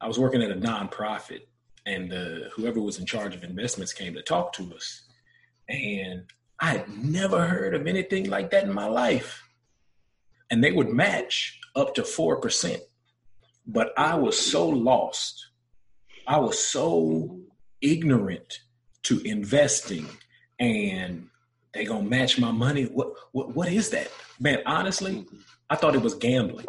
I 0.00 0.06
was 0.06 0.18
working 0.18 0.42
at 0.42 0.50
a 0.50 0.56
nonprofit, 0.56 1.46
and 1.86 2.12
uh, 2.12 2.50
whoever 2.54 2.80
was 2.80 2.98
in 2.98 3.06
charge 3.06 3.34
of 3.34 3.42
investments 3.42 3.94
came 3.94 4.12
to 4.14 4.22
talk 4.22 4.52
to 4.54 4.74
us, 4.74 5.06
and 5.68 6.24
I 6.60 6.70
had 6.72 6.88
never 6.88 7.46
heard 7.46 7.74
of 7.74 7.86
anything 7.86 8.28
like 8.28 8.50
that 8.50 8.64
in 8.64 8.72
my 8.72 8.86
life. 8.86 9.42
And 10.50 10.62
they 10.62 10.72
would 10.72 10.88
match 10.88 11.58
up 11.74 11.94
to 11.96 12.02
4%. 12.02 12.78
But 13.66 13.92
I 13.98 14.14
was 14.14 14.38
so 14.38 14.68
lost. 14.68 15.48
I 16.26 16.38
was 16.38 16.58
so 16.58 17.40
ignorant 17.80 18.60
to 19.04 19.20
investing 19.22 20.06
and 20.58 21.28
they 21.72 21.84
gonna 21.84 22.08
match 22.08 22.38
my 22.38 22.50
money. 22.50 22.84
What 22.84 23.12
what 23.32 23.54
what 23.54 23.68
is 23.68 23.90
that? 23.90 24.10
Man, 24.40 24.62
honestly, 24.66 25.26
I 25.70 25.76
thought 25.76 25.94
it 25.94 26.02
was 26.02 26.14
gambling. 26.14 26.66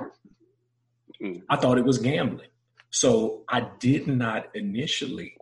Mm. 1.21 1.43
I 1.49 1.55
thought 1.55 1.77
it 1.77 1.85
was 1.85 1.97
gambling. 1.97 2.49
So 2.89 3.43
I 3.49 3.67
did 3.79 4.07
not 4.07 4.47
initially 4.55 5.37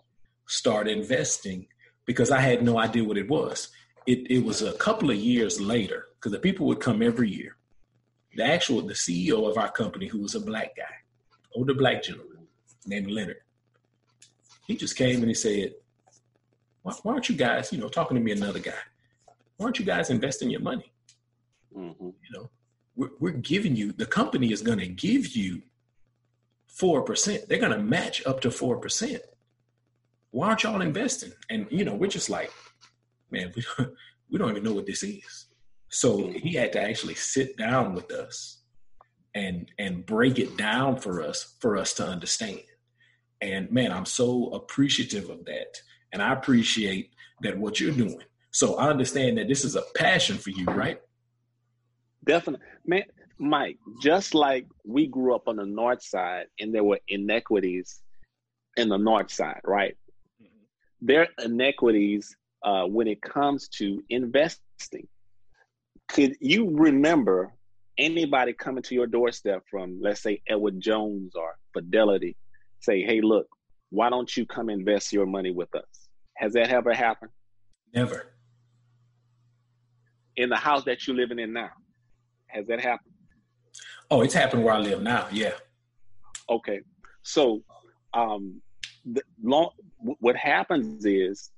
start 0.48 0.88
investing 0.88 1.68
because 2.06 2.32
I 2.32 2.40
had 2.40 2.64
no 2.64 2.78
idea 2.78 3.04
what 3.04 3.18
it 3.18 3.30
was. 3.30 3.70
It 4.06 4.30
it 4.30 4.44
was 4.44 4.62
a 4.62 4.74
couple 4.74 5.10
of 5.10 5.18
years 5.18 5.60
later 5.60 6.08
because 6.16 6.32
the 6.32 6.40
people 6.40 6.68
would 6.68 6.80
come 6.80 7.02
every 7.02 7.30
year 7.30 7.58
the 8.36 8.44
actual 8.44 8.82
the 8.82 8.94
CEO 8.94 9.50
of 9.50 9.58
our 9.58 9.72
company, 9.72 10.08
who 10.08 10.22
was 10.22 10.36
a 10.36 10.42
black 10.42 10.75
guy, 10.75 10.84
older 11.56 11.74
black 11.74 12.04
gentleman 12.04 12.48
named 12.86 13.10
Leonard. 13.10 13.38
He 14.68 14.75
just 14.75 14.96
came 14.96 15.20
and 15.20 15.28
he 15.28 15.34
said, 15.34 15.74
why, 16.86 16.94
why 17.01 17.13
aren't 17.13 17.30
you 17.30 17.36
guys, 17.36 17.74
you 17.74 17.80
know, 17.80 17.89
talking 17.89 18.15
to 18.15 18.22
me 18.22 18.32
another 18.32 18.60
guy? 18.60 18.74
Why 19.58 19.65
aren't 19.65 19.80
you 19.80 19.86
guys 19.86 20.12
investing 20.12 20.51
your 20.51 20.62
money? 20.62 20.94
Mm-hmm. 21.75 22.06
You 22.06 22.32
know, 22.32 22.51
we're, 22.96 23.10
we're 23.20 23.32
giving 23.32 23.75
you 23.75 23.92
the 23.92 24.06
company 24.06 24.51
is 24.51 24.62
going 24.62 24.77
to 24.77 24.88
give 24.88 25.36
you 25.36 25.63
four 26.68 27.01
percent. 27.01 27.50
They're 27.50 27.58
going 27.58 27.72
to 27.72 27.82
match 27.82 28.24
up 28.27 28.39
to 28.42 28.51
four 28.51 28.77
percent. 28.77 29.24
Why 30.30 30.50
aren't 30.50 30.62
y'all 30.62 30.82
investing? 30.82 31.32
And 31.50 31.65
you 31.72 31.86
know, 31.86 31.96
we're 31.96 32.06
just 32.06 32.30
like, 32.30 32.51
man, 33.32 33.51
we 33.56 33.63
don't, 33.77 33.94
we 34.30 34.38
don't 34.38 34.51
even 34.51 34.63
know 34.63 34.74
what 34.74 34.86
this 34.86 35.01
is. 35.01 35.48
So 35.89 36.30
he 36.36 36.54
had 36.54 36.72
to 36.74 36.82
actually 36.82 37.15
sit 37.15 37.58
down 37.58 37.96
with 37.96 38.12
us 38.12 38.62
and 39.34 39.72
and 39.80 40.06
break 40.06 40.38
it 40.38 40.56
down 40.56 40.98
for 40.98 41.24
us 41.24 41.56
for 41.60 41.77
us 41.77 41.96
to 41.96 42.06
understand. 42.06 42.62
And 43.42 43.72
man, 43.72 43.92
I'm 43.92 44.06
so 44.06 44.50
appreciative 44.50 45.32
of 45.32 45.46
that. 45.46 45.82
And 46.16 46.24
I 46.24 46.34
appreciate 46.34 47.12
that 47.42 47.56
what 47.56 47.80
you're 47.80 47.92
doing. 47.92 48.20
So 48.50 48.76
I 48.78 48.90
understand 48.90 49.38
that 49.38 49.48
this 49.48 49.64
is 49.64 49.76
a 49.76 49.84
passion 49.96 50.38
for 50.38 50.50
you, 50.50 50.66
right? 50.66 51.00
Definitely. 52.26 52.66
Man, 52.88 53.04
Mike, 53.38 53.78
just 54.02 54.34
like 54.34 54.66
we 54.84 55.06
grew 55.06 55.36
up 55.36 55.48
on 55.48 55.58
the 55.58 55.66
north 55.66 56.02
side 56.02 56.46
and 56.60 56.74
there 56.74 56.84
were 56.84 57.00
inequities 57.08 58.02
in 58.78 58.90
the 58.90 58.98
north 58.98 59.32
side, 59.32 59.62
right? 59.64 59.96
Mm-hmm. 60.42 61.06
There 61.06 61.22
are 61.22 61.46
inequities 61.46 62.36
uh, 62.64 62.86
when 62.86 63.08
it 63.08 63.22
comes 63.22 63.68
to 63.68 64.04
investing 64.10 65.08
could 66.08 66.36
you 66.40 66.70
remember 66.72 67.54
anybody 67.98 68.54
coming 68.54 68.84
to 68.84 68.96
your 68.96 69.08
doorstep 69.08 69.64
from, 69.70 70.00
let's 70.02 70.22
say, 70.22 70.42
Edward 70.48 70.80
Jones 70.80 71.36
or 71.36 71.56
Fidelity, 71.74 72.36
say, 72.80 73.02
hey, 73.02 73.22
look, 73.22 73.48
why 73.90 74.10
don't 74.10 74.36
you 74.36 74.46
come 74.46 74.70
invest 74.70 75.14
your 75.14 75.26
money 75.26 75.52
with 75.52 75.74
us? 75.76 76.05
Has 76.38 76.54
that 76.54 76.70
ever 76.70 76.94
happened? 76.94 77.32
Never. 77.94 78.34
In 80.36 80.50
the 80.50 80.58
house 80.58 80.84
that 80.86 81.08
you're 81.08 81.15
living 81.15 81.39
in 81.39 81.54
now, 81.54 81.72
has 82.48 82.68
that 82.68 82.82
happened? 82.82 83.13
Oh, 84.12 84.22
it's 84.22 84.34
happened 84.34 84.63
where 84.63 84.74
I 84.74 84.80
live 84.80 85.01
now. 85.01 85.27
Yeah. 85.32 85.54
Okay. 86.50 86.82
So, 87.24 87.63
um, 88.13 88.62
the 89.06 89.22
long, 89.42 89.70
what 89.98 90.36
happens 90.36 91.06
is 91.06 91.51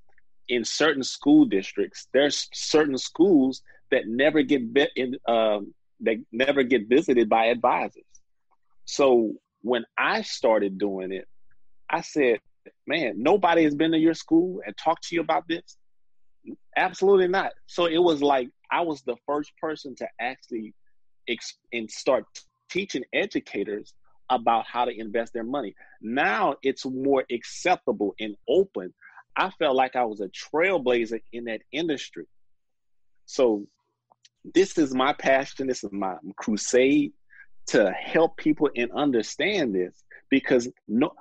in 0.47 0.63
certain 0.63 1.03
school 1.03 1.45
districts, 1.45 2.07
there's 2.13 2.47
certain 2.53 2.97
schools 2.97 3.61
that 3.91 4.07
never 4.07 4.41
get 4.43 4.61
in, 4.95 5.15
um, 5.27 5.73
they 5.99 6.19
never 6.31 6.63
get 6.63 6.87
visited 6.87 7.29
by 7.29 7.45
advisors. 7.45 8.03
So 8.85 9.33
when 9.61 9.85
I 9.97 10.21
started 10.21 10.77
doing 10.77 11.11
it, 11.11 11.27
I 11.89 12.01
said, 12.01 12.39
"Man, 12.85 13.21
nobody 13.21 13.63
has 13.63 13.75
been 13.75 13.91
to 13.91 13.97
your 13.97 14.13
school 14.13 14.61
and 14.65 14.75
talked 14.77 15.07
to 15.07 15.15
you 15.15 15.21
about 15.21 15.43
this." 15.47 15.77
Absolutely 16.75 17.27
not. 17.27 17.51
So 17.65 17.85
it 17.85 17.97
was 17.97 18.21
like 18.21 18.49
I 18.71 18.81
was 18.81 19.01
the 19.01 19.17
first 19.25 19.51
person 19.59 19.95
to 19.95 20.07
actually 20.19 20.73
ex- 21.27 21.57
and 21.73 21.89
start 21.89 22.25
teaching 22.69 23.03
educators 23.13 23.93
about 24.29 24.65
how 24.67 24.85
to 24.85 24.97
invest 24.97 25.33
their 25.33 25.43
money. 25.43 25.73
Now 26.01 26.55
it's 26.63 26.85
more 26.85 27.23
acceptable 27.31 28.13
and 28.19 28.35
open. 28.47 28.93
I 29.35 29.51
felt 29.51 29.75
like 29.75 29.95
I 29.95 30.03
was 30.03 30.21
a 30.21 30.29
trailblazer 30.29 31.21
in 31.31 31.45
that 31.45 31.61
industry. 31.71 32.25
So 33.25 33.67
this 34.53 34.77
is 34.77 34.93
my 34.93 35.13
passion. 35.13 35.67
This 35.67 35.83
is 35.83 35.91
my 35.91 36.15
crusade 36.37 37.13
to 37.67 37.91
help 37.91 38.37
people 38.37 38.69
and 38.75 38.91
understand 38.91 39.75
this 39.75 40.03
because 40.29 40.69
no, 40.87 41.11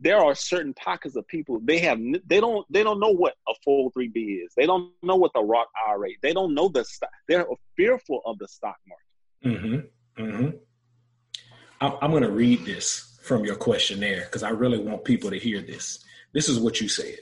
there 0.00 0.18
are 0.18 0.34
certain 0.34 0.74
pockets 0.74 1.16
of 1.16 1.26
people 1.26 1.60
they 1.64 1.78
have 1.78 1.98
they 2.26 2.40
don't 2.40 2.64
they 2.70 2.82
don't 2.82 3.00
know 3.00 3.10
what 3.10 3.34
a 3.48 3.52
403b 3.68 4.44
is. 4.44 4.52
They 4.56 4.66
don't 4.66 4.92
know 5.02 5.16
what 5.16 5.32
the 5.34 5.42
Roth 5.42 5.66
IRA. 5.88 6.10
They 6.22 6.32
don't 6.32 6.54
know 6.54 6.68
the 6.68 6.84
stock. 6.84 7.10
They're 7.26 7.46
fearful 7.76 8.22
of 8.24 8.38
the 8.38 8.48
stock 8.48 8.76
market. 8.86 9.60
Mm-hmm. 9.60 10.22
Mm-hmm. 10.22 10.48
I'm, 11.80 11.92
I'm 12.00 12.10
going 12.10 12.22
to 12.22 12.30
read 12.30 12.64
this 12.64 13.18
from 13.22 13.44
your 13.44 13.56
questionnaire 13.56 14.24
because 14.24 14.42
I 14.42 14.50
really 14.50 14.78
want 14.78 15.04
people 15.04 15.30
to 15.30 15.38
hear 15.38 15.60
this. 15.60 16.04
This 16.32 16.48
is 16.48 16.58
what 16.58 16.80
you 16.80 16.88
said. 16.88 17.18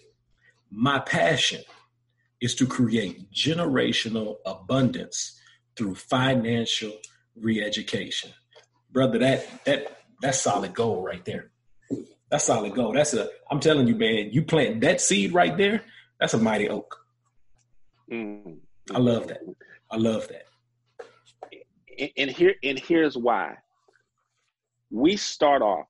My 0.70 0.98
passion 0.98 1.62
is 2.40 2.54
to 2.56 2.66
create 2.66 3.30
generational 3.32 4.36
abundance 4.44 5.40
through 5.76 5.94
financial 5.94 6.92
re-education. 7.36 8.30
Brother, 8.90 9.18
that 9.18 9.64
that 9.64 9.98
that's 10.20 10.40
solid 10.40 10.74
goal 10.74 11.02
right 11.02 11.24
there. 11.24 11.50
That's 12.30 12.44
solid 12.44 12.74
gold. 12.74 12.96
That's 12.96 13.14
a 13.14 13.28
I'm 13.50 13.60
telling 13.60 13.86
you, 13.86 13.94
man, 13.94 14.30
you 14.32 14.42
plant 14.42 14.80
that 14.80 15.00
seed 15.00 15.32
right 15.32 15.56
there, 15.56 15.82
that's 16.20 16.34
a 16.34 16.38
mighty 16.38 16.68
oak. 16.68 17.00
Mm. 18.10 18.58
I 18.92 18.98
love 18.98 19.28
that. 19.28 19.40
I 19.90 19.96
love 19.96 20.28
that. 20.28 20.46
And 22.16 22.30
here 22.30 22.54
and 22.62 22.78
here's 22.78 23.16
why. 23.16 23.56
We 24.90 25.16
start 25.16 25.62
off 25.62 25.86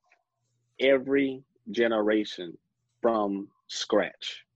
every 0.80 1.42
generation 1.70 2.56
from 3.02 3.48
scratch 3.68 4.46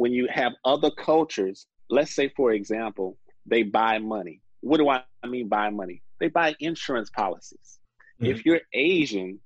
when 0.00 0.12
you 0.14 0.26
have 0.32 0.52
other 0.64 0.90
cultures, 0.90 1.66
let's 1.90 2.14
say, 2.14 2.32
for 2.34 2.52
example, 2.52 3.18
they 3.44 3.62
buy 3.62 3.98
money. 3.98 4.40
What 4.60 4.78
do 4.78 4.88
I 4.88 5.02
mean 5.26 5.48
buy 5.48 5.68
money? 5.68 6.00
They 6.18 6.28
buy 6.28 6.54
insurance 6.58 7.10
policies. 7.10 7.78
Mm-hmm. 8.18 8.32
If 8.32 8.46
you're 8.46 8.62
Asian, 8.72 9.40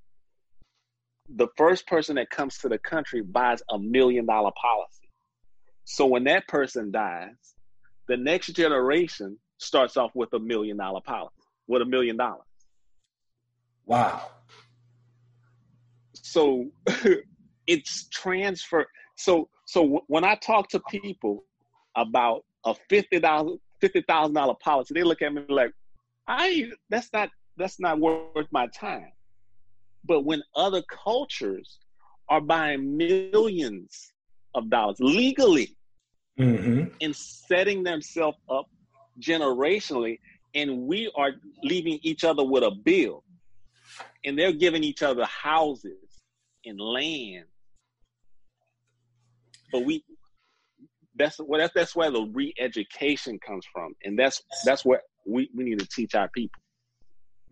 the 1.33 1.47
first 1.57 1.87
person 1.87 2.15
that 2.15 2.29
comes 2.29 2.57
to 2.59 2.69
the 2.69 2.77
country 2.77 3.21
buys 3.21 3.61
a 3.69 3.79
million 3.79 4.25
dollar 4.25 4.51
policy. 4.61 5.09
So 5.85 6.05
when 6.05 6.23
that 6.25 6.47
person 6.47 6.91
dies, 6.91 7.35
the 8.07 8.17
next 8.17 8.47
generation 8.47 9.37
starts 9.57 9.97
off 9.97 10.11
with 10.13 10.33
a 10.33 10.39
million 10.39 10.77
dollar 10.77 11.01
policy, 11.01 11.35
with 11.67 11.81
a 11.81 11.85
million 11.85 12.17
dollars. 12.17 12.45
Wow. 13.85 14.29
So 16.13 16.65
it's 17.67 18.07
transfer. 18.09 18.85
So 19.15 19.49
so 19.65 19.81
w- 19.81 20.01
when 20.07 20.23
I 20.23 20.35
talk 20.35 20.69
to 20.69 20.79
people 20.89 21.43
about 21.95 22.43
a 22.65 22.75
fifty 22.89 23.19
thousand 23.19 23.59
fifty 23.81 24.03
thousand 24.07 24.35
dollar 24.35 24.55
policy, 24.63 24.93
they 24.93 25.03
look 25.03 25.21
at 25.21 25.33
me 25.33 25.43
like, 25.49 25.71
I 26.27 26.71
that's 26.89 27.09
not 27.13 27.29
that's 27.57 27.79
not 27.79 27.99
worth 27.99 28.47
my 28.51 28.67
time. 28.67 29.11
But 30.05 30.21
when 30.25 30.43
other 30.55 30.81
cultures 30.83 31.79
are 32.29 32.41
buying 32.41 32.97
millions 32.97 34.13
of 34.53 34.69
dollars 34.69 34.97
legally 34.99 35.75
mm-hmm. 36.39 36.85
and 37.01 37.15
setting 37.15 37.83
themselves 37.83 38.37
up 38.49 38.65
generationally, 39.19 40.19
and 40.53 40.83
we 40.83 41.11
are 41.15 41.31
leaving 41.63 41.99
each 42.03 42.23
other 42.23 42.43
with 42.43 42.63
a 42.63 42.71
bill, 42.71 43.23
and 44.23 44.37
they're 44.37 44.53
giving 44.53 44.83
each 44.83 45.03
other 45.03 45.25
houses 45.25 45.97
and 46.65 46.79
land 46.79 47.45
but 49.71 49.85
we 49.85 50.03
that's 51.15 51.39
well 51.39 51.59
that's 51.59 51.73
that's 51.73 51.95
where 51.95 52.11
the 52.11 52.29
re-education 52.33 53.39
comes 53.45 53.65
from 53.73 53.93
and 54.03 54.17
that's 54.17 54.41
that's 54.65 54.85
what 54.85 55.01
we, 55.25 55.49
we 55.55 55.63
need 55.63 55.79
to 55.79 55.87
teach 55.87 56.15
our 56.15 56.29
people 56.29 56.61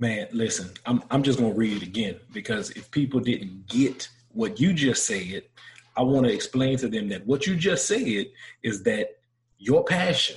man 0.04 0.28
listen 0.34 0.70
i'm 0.86 1.02
i'm 1.12 1.24
just 1.24 1.40
to 1.40 1.54
read 1.54 1.82
it 1.82 1.84
again 1.84 2.20
because 2.34 2.72
if 2.72 2.92
people 2.92 3.22
didn't 3.22 3.66
get 3.68 4.10
what 4.34 4.60
you 4.60 4.74
just 4.74 5.06
said 5.06 5.44
i 5.96 6.02
want 6.02 6.26
to 6.26 6.34
explain 6.34 6.78
to 6.78 6.90
them 6.90 7.08
that 7.08 7.26
what 7.26 7.48
you 7.48 7.56
just 7.56 7.88
said 7.88 8.26
is 8.64 8.84
that 8.84 9.08
your 9.60 9.82
passion 9.86 10.36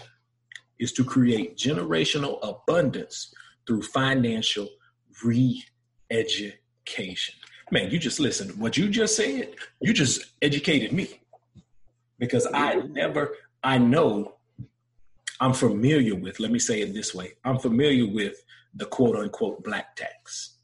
is 0.78 0.92
to 0.92 1.02
create 1.02 1.56
generational 1.56 2.38
abundance 2.48 3.34
through 3.66 3.82
financial 3.82 4.68
re-education. 5.24 7.34
Man 7.72 7.90
you 7.90 7.98
just 7.98 8.20
listen 8.20 8.50
what 8.50 8.76
you 8.76 8.88
just 8.88 9.16
said 9.16 9.52
you 9.80 9.92
just 9.92 10.26
educated 10.40 10.92
me 10.92 11.08
because 12.20 12.46
I 12.54 12.76
never, 12.76 13.32
I 13.64 13.78
know 13.78 14.36
I'm 15.40 15.52
familiar 15.52 16.14
with, 16.14 16.40
let 16.40 16.50
me 16.52 16.60
say 16.60 16.82
it 16.82 16.94
this 16.94 17.12
way 17.12 17.32
I'm 17.44 17.58
familiar 17.58 18.06
with 18.06 18.44
the 18.76 18.86
quote 18.86 19.16
unquote 19.16 19.64
black 19.64 19.96
tax, 19.96 20.56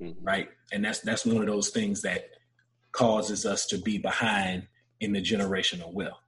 mm-hmm. 0.00 0.24
right? 0.24 0.48
And 0.72 0.84
that's 0.84 1.00
that's 1.00 1.26
one 1.26 1.42
of 1.42 1.46
those 1.46 1.70
things 1.70 2.02
that 2.02 2.30
causes 2.92 3.44
us 3.44 3.66
to 3.66 3.78
be 3.78 3.98
behind 3.98 4.68
in 5.00 5.12
the 5.12 5.20
generational 5.20 5.92
wealth. 5.92 6.20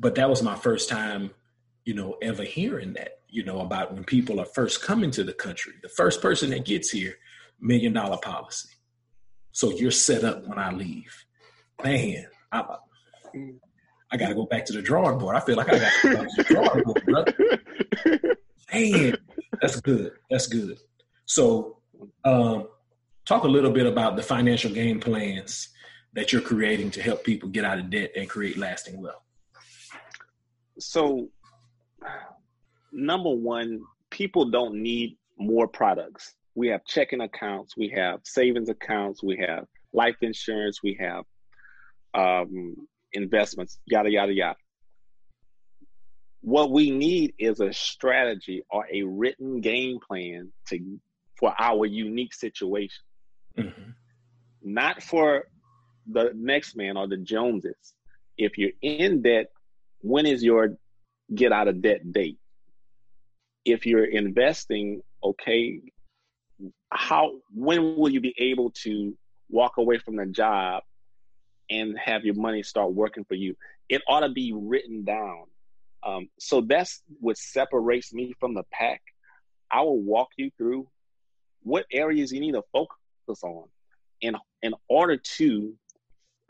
But 0.00 0.16
that 0.16 0.28
was 0.28 0.42
my 0.42 0.56
first 0.56 0.88
time, 0.88 1.30
you 1.84 1.94
know, 1.94 2.16
ever 2.20 2.42
hearing 2.42 2.94
that, 2.94 3.20
you 3.28 3.44
know, 3.44 3.60
about 3.60 3.92
when 3.92 4.04
people 4.04 4.40
are 4.40 4.46
first 4.46 4.82
coming 4.82 5.10
to 5.12 5.22
the 5.22 5.32
country. 5.32 5.74
The 5.82 5.88
first 5.88 6.20
person 6.20 6.50
that 6.50 6.64
gets 6.64 6.90
here, 6.90 7.14
million 7.60 7.92
dollar 7.92 8.18
policy. 8.18 8.70
So 9.52 9.70
you're 9.70 9.92
set 9.92 10.24
up 10.24 10.46
when 10.46 10.58
I 10.58 10.72
leave. 10.72 11.14
Man, 11.84 12.26
I, 12.50 12.64
I 14.10 14.16
got 14.16 14.28
to 14.28 14.34
go 14.34 14.46
back 14.46 14.64
to 14.66 14.72
the 14.72 14.82
drawing 14.82 15.18
board. 15.18 15.36
I 15.36 15.40
feel 15.40 15.56
like 15.56 15.68
I 15.68 15.78
got 15.78 15.92
to 15.92 16.08
go 16.08 16.16
back 16.16 16.28
to 16.28 16.42
the 16.42 16.54
drawing 16.54 16.82
board, 16.82 17.04
brother. 17.06 18.34
Man, 18.72 19.16
that's 19.60 19.80
good. 19.80 20.12
That's 20.30 20.46
good. 20.46 20.78
So, 21.26 21.78
um, 22.24 22.68
talk 23.24 23.44
a 23.44 23.48
little 23.48 23.70
bit 23.70 23.86
about 23.86 24.16
the 24.16 24.22
financial 24.22 24.70
game 24.70 25.00
plans 25.00 25.68
that 26.14 26.32
you're 26.32 26.42
creating 26.42 26.90
to 26.92 27.02
help 27.02 27.24
people 27.24 27.48
get 27.48 27.64
out 27.64 27.78
of 27.78 27.90
debt 27.90 28.10
and 28.16 28.28
create 28.28 28.56
lasting 28.56 29.00
wealth. 29.00 29.22
So, 30.78 31.28
number 32.92 33.30
one, 33.30 33.80
people 34.10 34.50
don't 34.50 34.82
need 34.82 35.16
more 35.38 35.66
products. 35.66 36.34
We 36.54 36.68
have 36.68 36.84
checking 36.84 37.20
accounts, 37.20 37.76
we 37.76 37.88
have 37.96 38.20
savings 38.24 38.68
accounts, 38.68 39.22
we 39.22 39.36
have 39.38 39.64
life 39.92 40.16
insurance, 40.20 40.80
we 40.82 40.96
have 41.00 41.24
um, 42.14 42.76
investments, 43.12 43.78
yada, 43.86 44.10
yada, 44.10 44.32
yada. 44.32 44.58
What 46.44 46.70
we 46.70 46.90
need 46.90 47.32
is 47.38 47.60
a 47.60 47.72
strategy 47.72 48.62
or 48.70 48.86
a 48.92 49.02
written 49.02 49.62
game 49.62 49.98
plan 50.06 50.52
to 50.68 51.00
for 51.38 51.54
our 51.58 51.86
unique 51.86 52.34
situation. 52.34 53.02
Mm-hmm. 53.58 53.90
Not 54.62 55.02
for 55.02 55.44
the 56.06 56.32
next 56.34 56.76
man 56.76 56.98
or 56.98 57.08
the 57.08 57.16
Joneses. 57.16 57.94
If 58.36 58.58
you're 58.58 58.76
in 58.82 59.22
debt, 59.22 59.46
when 60.00 60.26
is 60.26 60.44
your 60.44 60.76
get 61.34 61.50
out 61.50 61.68
of 61.68 61.80
debt 61.80 62.12
date? 62.12 62.38
If 63.64 63.86
you're 63.86 64.04
investing, 64.04 65.00
okay, 65.22 65.80
how 66.90 67.38
when 67.54 67.96
will 67.96 68.10
you 68.10 68.20
be 68.20 68.34
able 68.36 68.70
to 68.82 69.16
walk 69.48 69.78
away 69.78 69.96
from 69.96 70.16
the 70.16 70.26
job 70.26 70.82
and 71.70 71.98
have 71.98 72.24
your 72.24 72.34
money 72.34 72.62
start 72.62 72.92
working 72.92 73.24
for 73.24 73.34
you. 73.34 73.56
It 73.88 74.02
ought 74.08 74.20
to 74.20 74.28
be 74.28 74.52
written 74.54 75.04
down. 75.04 75.44
Um, 76.04 76.28
so 76.38 76.60
that's 76.60 77.02
what 77.20 77.38
separates 77.38 78.12
me 78.12 78.34
from 78.38 78.54
the 78.54 78.64
pack. 78.70 79.02
I 79.70 79.80
will 79.80 80.00
walk 80.00 80.28
you 80.36 80.50
through 80.58 80.88
what 81.62 81.86
areas 81.90 82.30
you 82.32 82.40
need 82.40 82.52
to 82.52 82.62
focus 82.72 83.42
on 83.42 83.64
in, 84.20 84.36
in 84.62 84.74
order 84.88 85.16
to 85.16 85.74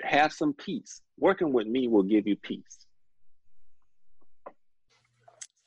have 0.02 0.32
some 0.32 0.52
peace. 0.52 1.00
Working 1.18 1.52
with 1.52 1.66
me 1.66 1.86
will 1.86 2.02
give 2.02 2.26
you 2.26 2.36
peace. 2.36 2.86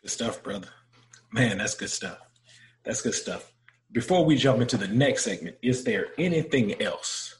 Good 0.01 0.11
stuff, 0.11 0.43
brother. 0.43 0.67
Man, 1.31 1.57
that's 1.57 1.75
good 1.75 1.89
stuff. 1.89 2.19
That's 2.83 3.01
good 3.01 3.15
stuff. 3.15 3.51
Before 3.91 4.25
we 4.25 4.35
jump 4.35 4.61
into 4.61 4.77
the 4.77 4.87
next 4.87 5.23
segment, 5.23 5.57
is 5.61 5.85
there 5.85 6.07
anything 6.17 6.81
else 6.81 7.37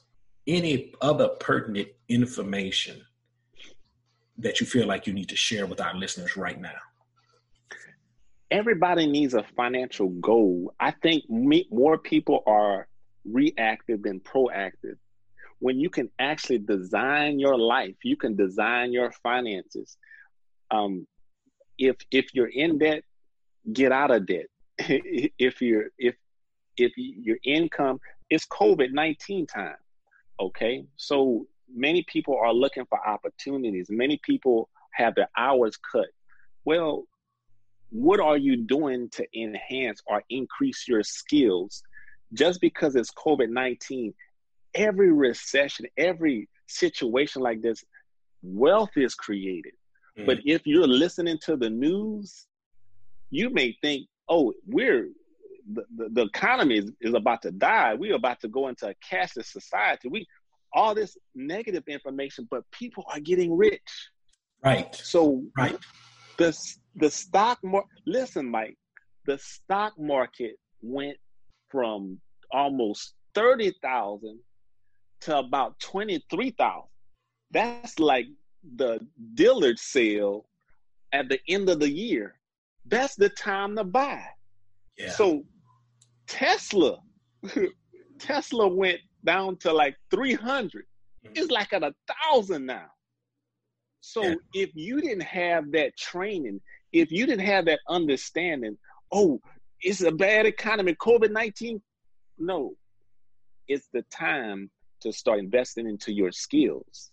any 0.48 0.94
other 1.02 1.28
pertinent 1.28 1.88
information 2.08 3.02
that 4.38 4.60
you 4.60 4.66
feel 4.66 4.86
like 4.86 5.06
you 5.06 5.12
need 5.12 5.28
to 5.28 5.36
share 5.36 5.66
with 5.66 5.80
our 5.80 5.94
listeners 5.94 6.36
right 6.36 6.60
now? 6.60 6.78
Everybody 8.50 9.06
needs 9.06 9.34
a 9.34 9.44
financial 9.56 10.08
goal. 10.08 10.74
I 10.80 10.92
think 10.92 11.24
more 11.28 11.98
people 11.98 12.42
are 12.46 12.88
reactive 13.24 14.02
than 14.02 14.20
proactive. 14.20 14.96
When 15.58 15.78
you 15.78 15.90
can 15.90 16.08
actually 16.18 16.58
design 16.58 17.38
your 17.38 17.58
life, 17.58 17.96
you 18.02 18.16
can 18.16 18.36
design 18.36 18.92
your 18.92 19.12
finances. 19.22 19.98
Um, 20.70 21.06
if 21.78 21.96
if 22.10 22.34
you're 22.34 22.48
in 22.48 22.78
debt, 22.78 23.02
get 23.72 23.92
out 23.92 24.10
of 24.10 24.26
debt. 24.26 24.46
if 24.78 25.60
you're 25.60 25.86
if 25.98 26.14
if 26.76 26.92
your 26.96 27.38
income, 27.44 28.00
it's 28.30 28.46
COVID 28.46 28.92
nineteen 28.92 29.46
time 29.46 29.76
Okay. 30.40 30.84
So 30.96 31.46
many 31.74 32.04
people 32.04 32.36
are 32.36 32.52
looking 32.52 32.84
for 32.86 33.06
opportunities. 33.06 33.88
Many 33.90 34.20
people 34.22 34.68
have 34.92 35.14
their 35.14 35.28
hours 35.36 35.76
cut. 35.76 36.08
Well, 36.64 37.04
what 37.90 38.20
are 38.20 38.36
you 38.36 38.56
doing 38.56 39.08
to 39.10 39.26
enhance 39.38 40.02
or 40.06 40.22
increase 40.28 40.86
your 40.86 41.02
skills? 41.02 41.82
Just 42.34 42.60
because 42.60 42.96
it's 42.96 43.10
COVID 43.12 43.48
19, 43.48 44.12
every 44.74 45.12
recession, 45.12 45.86
every 45.96 46.48
situation 46.66 47.40
like 47.42 47.62
this, 47.62 47.82
wealth 48.42 48.90
is 48.96 49.14
created. 49.14 49.72
Mm. 50.18 50.26
But 50.26 50.38
if 50.44 50.66
you're 50.66 50.86
listening 50.86 51.38
to 51.46 51.56
the 51.56 51.70
news, 51.70 52.46
you 53.30 53.50
may 53.50 53.76
think, 53.82 54.06
oh, 54.28 54.52
we're 54.66 55.08
the, 55.70 55.84
the, 55.96 56.08
the 56.10 56.22
economy 56.22 56.78
is, 56.78 56.92
is 57.00 57.14
about 57.14 57.42
to 57.42 57.50
die. 57.50 57.94
We're 57.94 58.14
about 58.14 58.40
to 58.40 58.48
go 58.48 58.68
into 58.68 58.88
a 58.88 58.94
cashless 58.94 59.46
society. 59.46 60.08
We 60.08 60.26
all 60.72 60.94
this 60.94 61.16
negative 61.34 61.84
information, 61.86 62.46
but 62.50 62.62
people 62.72 63.04
are 63.12 63.20
getting 63.20 63.56
rich. 63.56 63.80
Right. 64.64 64.94
So 64.94 65.44
right. 65.56 65.78
The 66.36 66.56
the 66.96 67.10
stock 67.10 67.58
market. 67.62 67.90
Listen, 68.06 68.48
Mike. 68.50 68.76
The 69.26 69.38
stock 69.38 69.94
market 69.98 70.56
went 70.80 71.16
from 71.70 72.18
almost 72.52 73.14
thirty 73.34 73.74
thousand 73.82 74.38
to 75.22 75.38
about 75.38 75.78
twenty 75.80 76.24
three 76.30 76.50
thousand. 76.50 76.88
That's 77.50 77.98
like 77.98 78.26
the 78.76 79.00
Dillard 79.34 79.78
sale 79.78 80.46
at 81.12 81.28
the 81.28 81.40
end 81.48 81.68
of 81.68 81.80
the 81.80 81.90
year. 81.90 82.34
That's 82.86 83.16
the 83.16 83.28
time 83.28 83.76
to 83.76 83.84
buy. 83.84 84.22
Yeah. 84.96 85.10
So 85.10 85.44
Tesla, 86.26 86.98
Tesla 88.18 88.68
went 88.68 89.00
down 89.28 89.58
to 89.58 89.70
like 89.70 89.94
300. 90.10 90.86
Mm-hmm. 91.26 91.32
It's 91.36 91.50
like 91.50 91.74
at 91.74 91.82
a 91.82 91.94
thousand 92.10 92.64
now. 92.64 92.86
So 94.00 94.22
yeah. 94.22 94.34
if 94.54 94.70
you 94.74 95.02
didn't 95.02 95.24
have 95.24 95.70
that 95.72 95.98
training, 95.98 96.62
if 96.94 97.12
you 97.12 97.26
didn't 97.26 97.44
have 97.44 97.66
that 97.66 97.80
understanding, 97.90 98.78
oh, 99.12 99.38
it's 99.82 100.02
a 100.02 100.10
bad 100.10 100.46
economy, 100.46 100.94
COVID 100.94 101.30
19, 101.30 101.82
no. 102.38 102.72
It's 103.66 103.88
the 103.92 104.02
time 104.10 104.70
to 105.02 105.12
start 105.12 105.40
investing 105.40 105.86
into 105.86 106.10
your 106.10 106.32
skills. 106.32 107.10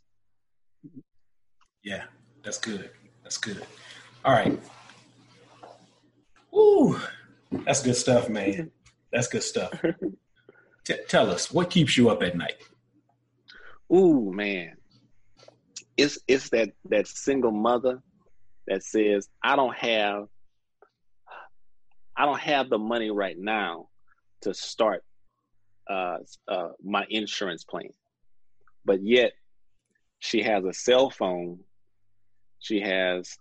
Yeah, 1.83 2.05
that's 2.45 2.59
good. 2.59 2.91
That's 3.23 3.37
good. 3.37 3.61
All 4.23 4.31
right. 4.31 4.57
Ooh, 6.55 6.97
that's 7.65 7.83
good 7.83 7.97
stuff, 7.97 8.29
man. 8.29 8.71
That's 9.11 9.29
good 9.29 9.43
stuff. 9.43 9.71
T- 10.85 10.95
tell 11.07 11.29
us 11.31 11.51
what 11.51 11.69
keeps 11.69 11.97
you 11.97 12.09
up 12.09 12.21
at 12.23 12.37
night. 12.37 12.57
Ooh, 13.91 14.31
man, 14.31 14.77
it's 15.97 16.19
it's 16.27 16.49
that 16.49 16.69
that 16.89 17.07
single 17.07 17.51
mother 17.51 18.01
that 18.67 18.83
says, 18.83 19.27
"I 19.43 19.55
don't 19.55 19.75
have, 19.75 20.27
I 22.15 22.25
don't 22.25 22.39
have 22.39 22.69
the 22.69 22.77
money 22.77 23.09
right 23.09 23.37
now 23.37 23.89
to 24.41 24.53
start 24.53 25.03
uh, 25.89 26.17
uh, 26.47 26.69
my 26.83 27.05
insurance 27.09 27.63
plan," 27.63 27.89
but 28.85 29.03
yet 29.03 29.33
she 30.19 30.41
has 30.43 30.65
a 30.65 30.73
cell 30.73 31.09
phone, 31.09 31.59
she 32.59 32.79
has 32.81 33.37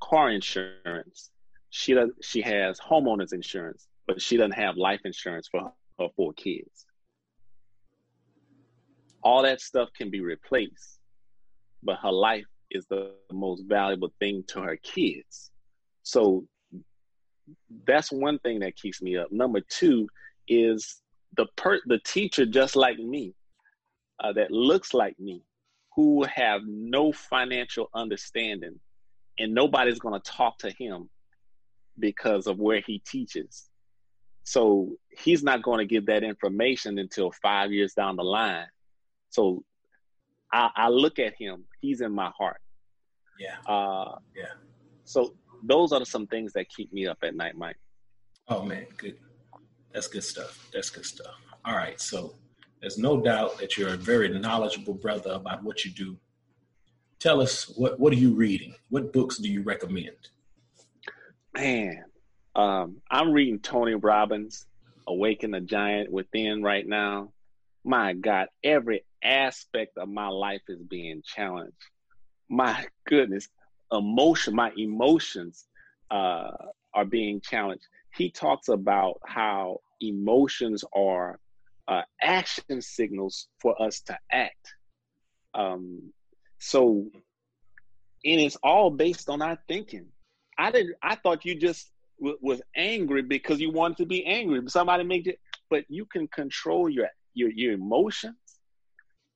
car 0.00 0.30
insurance, 0.30 1.30
she 1.70 1.94
does, 1.94 2.10
she 2.22 2.40
has 2.42 2.78
homeowners 2.80 3.32
insurance, 3.32 3.86
but 4.06 4.20
she 4.20 4.36
doesn't 4.36 4.52
have 4.52 4.76
life 4.76 5.00
insurance 5.04 5.48
for 5.48 5.72
her 5.98 6.08
four 6.16 6.32
kids. 6.32 6.83
All 9.24 9.42
that 9.42 9.60
stuff 9.60 9.88
can 9.96 10.10
be 10.10 10.20
replaced, 10.20 10.98
but 11.82 11.98
her 12.02 12.12
life 12.12 12.44
is 12.70 12.86
the 12.86 13.12
most 13.32 13.64
valuable 13.66 14.12
thing 14.20 14.44
to 14.48 14.60
her 14.60 14.76
kids. 14.76 15.50
So 16.02 16.46
that's 17.86 18.12
one 18.12 18.38
thing 18.40 18.60
that 18.60 18.76
keeps 18.76 19.02
me 19.02 19.16
up. 19.16 19.32
Number 19.32 19.60
two 19.68 20.08
is 20.46 21.00
the 21.36 21.46
per 21.56 21.80
the 21.86 21.98
teacher 21.98 22.46
just 22.46 22.76
like 22.76 22.98
me, 22.98 23.34
uh, 24.22 24.32
that 24.34 24.50
looks 24.50 24.94
like 24.94 25.18
me, 25.18 25.42
who 25.96 26.24
have 26.24 26.62
no 26.66 27.12
financial 27.12 27.88
understanding, 27.94 28.78
and 29.38 29.54
nobody's 29.54 29.98
going 29.98 30.20
to 30.20 30.30
talk 30.30 30.58
to 30.58 30.70
him 30.70 31.08
because 31.98 32.46
of 32.46 32.58
where 32.58 32.82
he 32.86 33.00
teaches. 33.00 33.68
So 34.44 34.96
he's 35.10 35.42
not 35.42 35.62
going 35.62 35.78
to 35.78 35.86
give 35.86 36.06
that 36.06 36.22
information 36.22 36.98
until 36.98 37.32
five 37.42 37.72
years 37.72 37.94
down 37.94 38.16
the 38.16 38.24
line. 38.24 38.66
So 39.34 39.64
I, 40.52 40.70
I 40.76 40.88
look 40.90 41.18
at 41.18 41.34
him; 41.36 41.64
he's 41.80 42.00
in 42.00 42.12
my 42.12 42.30
heart. 42.38 42.60
Yeah. 43.38 43.56
Uh, 43.66 44.14
yeah. 44.36 44.52
So 45.04 45.34
those 45.64 45.90
are 45.92 46.04
some 46.04 46.28
things 46.28 46.52
that 46.52 46.68
keep 46.68 46.92
me 46.92 47.08
up 47.08 47.18
at 47.24 47.34
night, 47.34 47.56
Mike. 47.56 47.76
Oh 48.46 48.62
man, 48.62 48.86
good. 48.96 49.16
That's 49.92 50.06
good 50.06 50.22
stuff. 50.22 50.68
That's 50.72 50.88
good 50.88 51.04
stuff. 51.04 51.34
All 51.64 51.74
right. 51.74 52.00
So 52.00 52.34
there's 52.80 52.96
no 52.96 53.20
doubt 53.20 53.58
that 53.58 53.76
you're 53.76 53.94
a 53.94 53.96
very 53.96 54.28
knowledgeable 54.38 54.94
brother 54.94 55.32
about 55.32 55.64
what 55.64 55.84
you 55.84 55.90
do. 55.90 56.16
Tell 57.18 57.40
us 57.40 57.68
what 57.76 57.98
what 57.98 58.12
are 58.12 58.16
you 58.16 58.34
reading? 58.34 58.76
What 58.90 59.12
books 59.12 59.38
do 59.38 59.50
you 59.50 59.62
recommend? 59.62 60.28
Man, 61.56 62.04
um, 62.54 62.98
I'm 63.10 63.32
reading 63.32 63.58
Tony 63.58 63.96
Robbins, 63.96 64.66
Awaken 65.08 65.50
the 65.50 65.60
Giant 65.60 66.12
Within 66.12 66.62
right 66.62 66.86
now. 66.86 67.32
My 67.84 68.12
God, 68.14 68.46
every 68.62 69.04
aspect 69.24 69.98
of 69.98 70.08
my 70.08 70.28
life 70.28 70.62
is 70.68 70.82
being 70.82 71.22
challenged. 71.24 71.76
My 72.48 72.86
goodness, 73.08 73.48
emotion, 73.92 74.54
my 74.54 74.72
emotions 74.76 75.66
uh, 76.10 76.50
are 76.94 77.04
being 77.04 77.40
challenged. 77.40 77.86
He 78.16 78.30
talks 78.30 78.68
about 78.68 79.20
how 79.26 79.80
emotions 80.00 80.84
are 80.94 81.38
uh, 81.88 82.02
action 82.22 82.80
signals 82.80 83.48
for 83.60 83.80
us 83.82 84.00
to 84.02 84.18
act. 84.32 84.74
Um, 85.54 86.12
so, 86.58 87.06
and 88.24 88.40
it's 88.40 88.56
all 88.62 88.90
based 88.90 89.28
on 89.28 89.42
our 89.42 89.58
thinking. 89.68 90.06
I 90.58 90.70
didn't. 90.70 90.96
I 91.02 91.16
thought 91.16 91.44
you 91.44 91.54
just 91.56 91.90
w- 92.20 92.38
was 92.42 92.62
angry 92.76 93.22
because 93.22 93.60
you 93.60 93.70
wanted 93.70 93.98
to 93.98 94.06
be 94.06 94.24
angry. 94.24 94.60
Somebody 94.68 95.04
made 95.04 95.26
it, 95.28 95.38
but 95.70 95.84
you 95.88 96.06
can 96.06 96.28
control 96.28 96.88
your 96.88 97.08
your 97.34 97.50
your 97.50 97.72
emotions. 97.74 98.36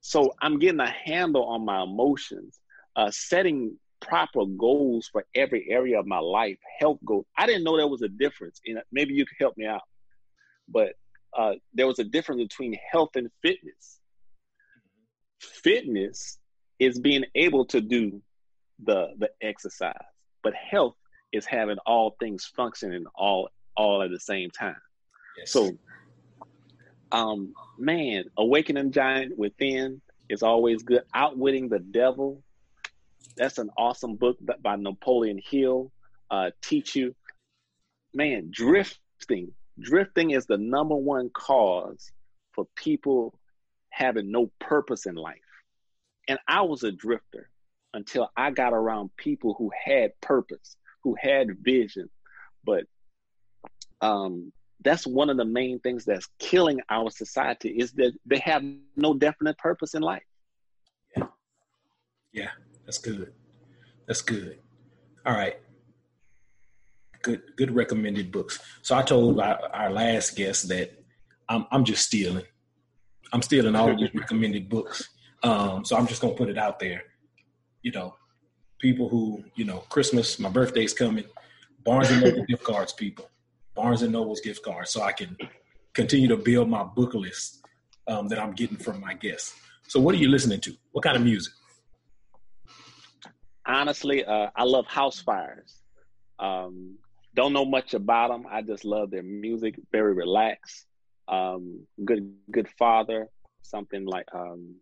So 0.01 0.33
I'm 0.41 0.59
getting 0.59 0.79
a 0.79 0.89
handle 0.89 1.45
on 1.45 1.65
my 1.65 1.83
emotions, 1.83 2.59
uh, 2.95 3.11
setting 3.11 3.77
proper 4.01 4.45
goals 4.45 5.09
for 5.11 5.25
every 5.35 5.67
area 5.69 5.99
of 5.99 6.05
my 6.05 6.19
life, 6.19 6.57
health 6.79 6.99
goals. 7.05 7.25
I 7.37 7.45
didn't 7.45 7.63
know 7.63 7.77
there 7.77 7.87
was 7.87 8.01
a 8.01 8.09
difference. 8.09 8.61
And 8.65 8.81
maybe 8.91 9.13
you 9.13 9.25
could 9.25 9.37
help 9.39 9.57
me 9.57 9.65
out, 9.65 9.81
but 10.67 10.93
uh, 11.37 11.53
there 11.73 11.87
was 11.87 11.99
a 11.99 12.03
difference 12.03 12.41
between 12.41 12.77
health 12.91 13.09
and 13.15 13.29
fitness. 13.41 13.99
Fitness 15.41 16.39
is 16.79 16.99
being 16.99 17.25
able 17.35 17.65
to 17.65 17.81
do 17.81 18.21
the 18.83 19.09
the 19.17 19.29
exercise, 19.41 19.93
but 20.43 20.53
health 20.53 20.95
is 21.31 21.45
having 21.45 21.77
all 21.85 22.15
things 22.19 22.49
functioning 22.55 23.05
all 23.15 23.49
all 23.77 24.01
at 24.01 24.11
the 24.11 24.19
same 24.19 24.49
time. 24.51 24.75
Yes. 25.37 25.51
So, 25.51 25.77
um, 27.11 27.53
man, 27.77 28.25
awakening 28.37 28.91
giant 28.91 29.37
within 29.37 30.01
is 30.29 30.43
always 30.43 30.83
good. 30.83 31.03
Outwitting 31.13 31.69
the 31.69 31.79
devil. 31.79 32.43
That's 33.35 33.57
an 33.57 33.69
awesome 33.77 34.15
book 34.15 34.37
by 34.61 34.75
Napoleon 34.75 35.39
Hill. 35.43 35.91
Uh, 36.29 36.51
teach 36.61 36.95
you, 36.95 37.15
man, 38.13 38.49
drifting. 38.51 39.53
Drifting 39.79 40.31
is 40.31 40.45
the 40.45 40.57
number 40.57 40.95
one 40.95 41.29
cause 41.29 42.11
for 42.51 42.67
people 42.75 43.33
having 43.89 44.31
no 44.31 44.51
purpose 44.59 45.05
in 45.05 45.15
life. 45.15 45.37
And 46.27 46.37
I 46.47 46.61
was 46.61 46.83
a 46.83 46.91
drifter 46.91 47.49
until 47.93 48.29
I 48.35 48.51
got 48.51 48.73
around 48.73 49.15
people 49.15 49.55
who 49.57 49.71
had 49.85 50.19
purpose 50.21 50.75
who 51.03 51.15
had 51.19 51.57
vision. 51.59 52.09
But 52.63 52.85
um, 54.01 54.51
that's 54.81 55.05
one 55.05 55.29
of 55.29 55.37
the 55.37 55.45
main 55.45 55.79
things 55.79 56.05
that's 56.05 56.27
killing 56.39 56.79
our 56.89 57.09
society 57.09 57.69
is 57.69 57.91
that 57.93 58.13
they 58.25 58.39
have 58.39 58.63
no 58.95 59.13
definite 59.13 59.57
purpose 59.57 59.93
in 59.93 60.01
life. 60.01 60.23
Yeah. 61.15 61.23
Yeah, 62.31 62.49
that's 62.85 62.97
good. 62.97 63.33
That's 64.07 64.21
good. 64.21 64.59
All 65.25 65.35
right. 65.35 65.57
Good, 67.21 67.41
good 67.57 67.75
recommended 67.75 68.31
books. 68.31 68.59
So 68.81 68.95
I 68.95 69.01
told 69.01 69.39
our, 69.41 69.59
our 69.73 69.89
last 69.91 70.37
guest 70.37 70.69
that 70.69 70.91
I'm, 71.49 71.65
I'm 71.71 71.83
just 71.83 72.05
stealing. 72.05 72.45
I'm 73.33 73.41
stealing 73.41 73.75
all 73.75 73.91
of 73.91 73.99
these 73.99 74.09
recommended 74.15 74.69
books. 74.69 75.09
Um, 75.43 75.83
so 75.83 75.97
I'm 75.97 76.07
just 76.07 76.21
gonna 76.21 76.33
put 76.33 76.49
it 76.49 76.57
out 76.57 76.79
there. 76.79 77.03
You 77.81 77.91
know, 77.91 78.15
people 78.79 79.09
who, 79.09 79.43
you 79.55 79.65
know, 79.65 79.79
Christmas, 79.89 80.39
my 80.39 80.49
birthday's 80.49 80.93
coming, 80.93 81.25
Barnes 81.83 82.09
and 82.11 82.21
Noble 82.21 82.45
gift 82.45 82.63
cards, 82.63 82.93
people. 82.93 83.29
Barnes 83.79 84.01
and 84.01 84.11
Noble's 84.11 84.41
gift 84.41 84.61
card 84.61 84.89
so 84.89 85.01
I 85.01 85.13
can 85.13 85.37
continue 85.93 86.27
to 86.27 86.35
build 86.35 86.67
my 86.67 86.83
book 86.83 87.13
list 87.13 87.63
um, 88.07 88.27
that 88.27 88.37
I'm 88.37 88.51
getting 88.51 88.75
from 88.75 88.99
my 88.99 89.13
guests. 89.13 89.55
So, 89.87 90.01
what 90.01 90.13
are 90.13 90.17
you 90.17 90.27
listening 90.27 90.59
to? 90.61 90.75
What 90.91 91.05
kind 91.05 91.15
of 91.15 91.23
music? 91.23 91.53
Honestly, 93.65 94.25
uh, 94.25 94.47
I 94.53 94.63
love 94.65 94.85
Housefires. 94.85 95.75
Um, 96.39 96.97
don't 97.33 97.53
know 97.53 97.63
much 97.63 97.93
about 97.93 98.31
them. 98.31 98.47
I 98.51 98.63
just 98.63 98.83
love 98.83 99.11
their 99.11 99.23
music. 99.23 99.79
Very 99.93 100.13
relaxed. 100.13 100.85
Um, 101.29 101.87
good 102.03 102.33
good 102.51 102.67
father. 102.77 103.29
Something 103.61 104.05
like 104.05 104.27
um, 104.33 104.75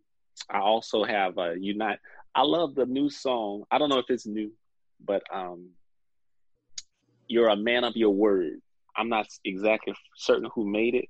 I 0.50 0.58
also 0.58 1.04
have 1.04 1.38
a 1.38 1.54
unite. 1.60 2.00
I 2.34 2.42
love 2.42 2.74
the 2.74 2.88
new 2.88 3.12
song. 3.12 3.64
I 3.70 3.78
don't 3.78 3.90
know 3.90 4.00
if 4.00 4.10
it's 4.10 4.26
new, 4.26 4.52
but 5.06 5.22
um, 5.32 5.70
you're 7.28 7.50
a 7.50 7.56
man 7.56 7.84
of 7.84 7.96
your 7.96 8.10
word. 8.10 8.60
I'm 8.98 9.10
not 9.10 9.28
exactly 9.46 9.94
certain 10.16 10.50
who 10.54 10.68
made 10.68 10.96
it. 10.96 11.06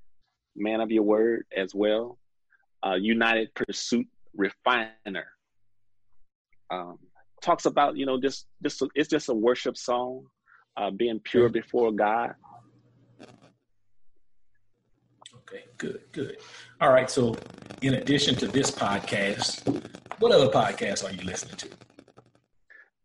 Man 0.56 0.82
of 0.82 0.92
your 0.92 1.04
word 1.04 1.46
as 1.56 1.74
well. 1.74 2.18
Uh, 2.86 2.96
United 2.96 3.54
Pursuit 3.54 4.08
Refiner. 4.36 5.28
Um, 6.70 7.00
talks 7.42 7.66
about 7.66 7.96
you 7.96 8.06
know 8.06 8.20
just 8.20 8.48
just 8.62 8.84
it's 8.96 9.10
just 9.10 9.30
a 9.30 9.34
worship 9.34 9.78
song, 9.78 10.26
uh, 10.76 10.92
being 10.92 11.20
pure 11.20 11.50
before 11.50 11.92
God. 11.92 12.36
Okay, 15.50 15.64
good, 15.78 16.02
good. 16.12 16.38
All 16.82 16.92
right. 16.92 17.10
So, 17.10 17.38
in 17.82 17.94
addition 17.94 18.36
to 18.36 18.48
this 18.48 18.70
podcast, 18.70 19.66
what 20.20 20.34
other 20.34 20.50
podcasts 20.50 21.06
are 21.06 21.14
you 21.14 21.24
listening 21.24 21.56
to? 21.58 21.70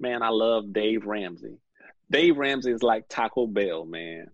Man, 0.01 0.25
I 0.25 0.31
love 0.31 0.73
Dave 0.73 1.07
Ramsey. 1.07 1.59
Dave 2.11 2.37
Ramsey 2.37 2.73
is 2.73 2.83
like 2.83 3.05
Taco 3.09 3.47
Bell, 3.47 3.85
man. 3.85 4.27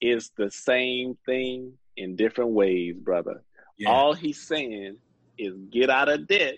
It's 0.00 0.30
the 0.36 0.50
same 0.50 1.16
thing 1.26 1.72
in 1.96 2.16
different 2.16 2.50
ways, 2.50 2.96
brother. 2.96 3.42
Yeah. 3.78 3.90
All 3.90 4.14
he's 4.14 4.46
saying 4.46 4.96
is 5.38 5.54
get 5.70 5.90
out 5.90 6.08
of 6.08 6.26
debt 6.26 6.56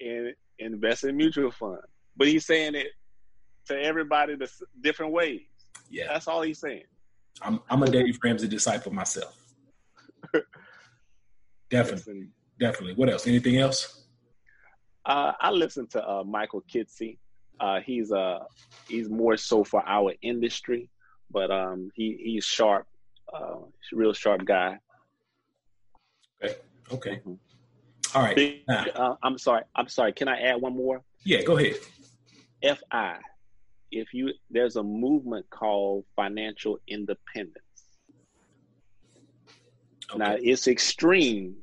and 0.00 0.34
invest 0.58 1.04
in 1.04 1.16
mutual 1.16 1.50
fund. 1.50 1.80
But 2.16 2.28
he's 2.28 2.46
saying 2.46 2.74
it 2.74 2.88
to 3.66 3.80
everybody 3.80 4.36
the 4.36 4.50
different 4.80 5.12
ways. 5.12 5.42
Yeah, 5.90 6.08
that's 6.08 6.28
all 6.28 6.42
he's 6.42 6.58
saying. 6.58 6.84
I'm 7.40 7.60
I'm 7.70 7.82
a 7.82 7.90
Dave 7.90 8.18
Ramsey 8.22 8.48
disciple 8.48 8.92
myself. 8.92 9.36
definitely, 11.70 11.96
listen, 11.96 12.32
definitely. 12.58 12.94
What 12.94 13.10
else? 13.10 13.26
Anything 13.26 13.58
else? 13.58 14.04
Uh, 15.04 15.32
I 15.40 15.50
listen 15.50 15.86
to 15.88 16.08
uh, 16.08 16.24
Michael 16.24 16.62
Kitces. 16.62 17.18
Uh, 17.60 17.80
he's 17.80 18.10
uh 18.12 18.40
he's 18.88 19.08
more 19.08 19.36
so 19.36 19.62
for 19.62 19.86
our 19.86 20.12
industry, 20.22 20.88
but 21.32 21.50
um 21.50 21.90
he 21.94 22.18
he's 22.22 22.44
sharp, 22.44 22.86
uh, 23.32 23.56
he's 23.56 23.96
a 23.96 23.96
real 23.96 24.12
sharp 24.12 24.44
guy. 24.44 24.78
Okay. 26.42 26.56
Okay. 26.92 27.20
Mm-hmm. 27.26 27.34
All 28.14 28.22
right. 28.22 28.62
Uh, 28.68 29.14
I'm 29.22 29.38
sorry. 29.38 29.62
I'm 29.74 29.88
sorry. 29.88 30.12
Can 30.12 30.28
I 30.28 30.40
add 30.40 30.60
one 30.60 30.76
more? 30.76 31.02
Yeah, 31.24 31.42
go 31.42 31.56
ahead. 31.56 31.76
FI. 32.62 33.18
If 33.90 34.12
you 34.14 34.32
there's 34.50 34.76
a 34.76 34.82
movement 34.82 35.48
called 35.50 36.04
financial 36.16 36.78
independence. 36.88 37.58
Okay. 40.10 40.18
Now 40.18 40.36
it's 40.38 40.68
extreme. 40.68 41.56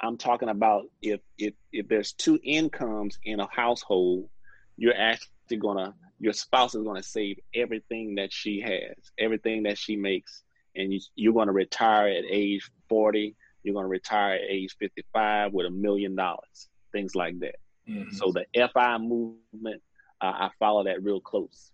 I'm 0.00 0.16
talking 0.16 0.48
about 0.48 0.84
if 1.02 1.20
if 1.38 1.54
if 1.72 1.88
there's 1.88 2.12
two 2.12 2.38
incomes 2.42 3.18
in 3.24 3.40
a 3.40 3.48
household, 3.50 4.28
you're 4.76 4.96
actually 4.96 5.56
gonna 5.58 5.94
your 6.18 6.32
spouse 6.32 6.74
is 6.74 6.82
gonna 6.82 7.02
save 7.02 7.38
everything 7.54 8.16
that 8.16 8.32
she 8.32 8.60
has, 8.60 8.96
everything 9.18 9.64
that 9.64 9.78
she 9.78 9.96
makes, 9.96 10.42
and 10.74 10.92
you, 10.92 11.00
you're 11.14 11.34
gonna 11.34 11.52
retire 11.52 12.08
at 12.08 12.24
age 12.28 12.70
40 12.88 13.36
you're 13.62 13.74
going 13.74 13.84
to 13.84 13.88
retire 13.88 14.34
at 14.34 14.40
age 14.48 14.76
55 14.78 15.52
with 15.52 15.66
a 15.66 15.70
million 15.70 16.14
dollars, 16.14 16.68
things 16.92 17.14
like 17.14 17.38
that. 17.40 17.56
Mm-hmm. 17.88 18.14
So 18.14 18.32
the 18.32 18.46
FI 18.72 18.98
movement, 18.98 19.82
uh, 20.20 20.32
I 20.32 20.50
follow 20.58 20.84
that 20.84 21.02
real 21.02 21.20
close. 21.20 21.70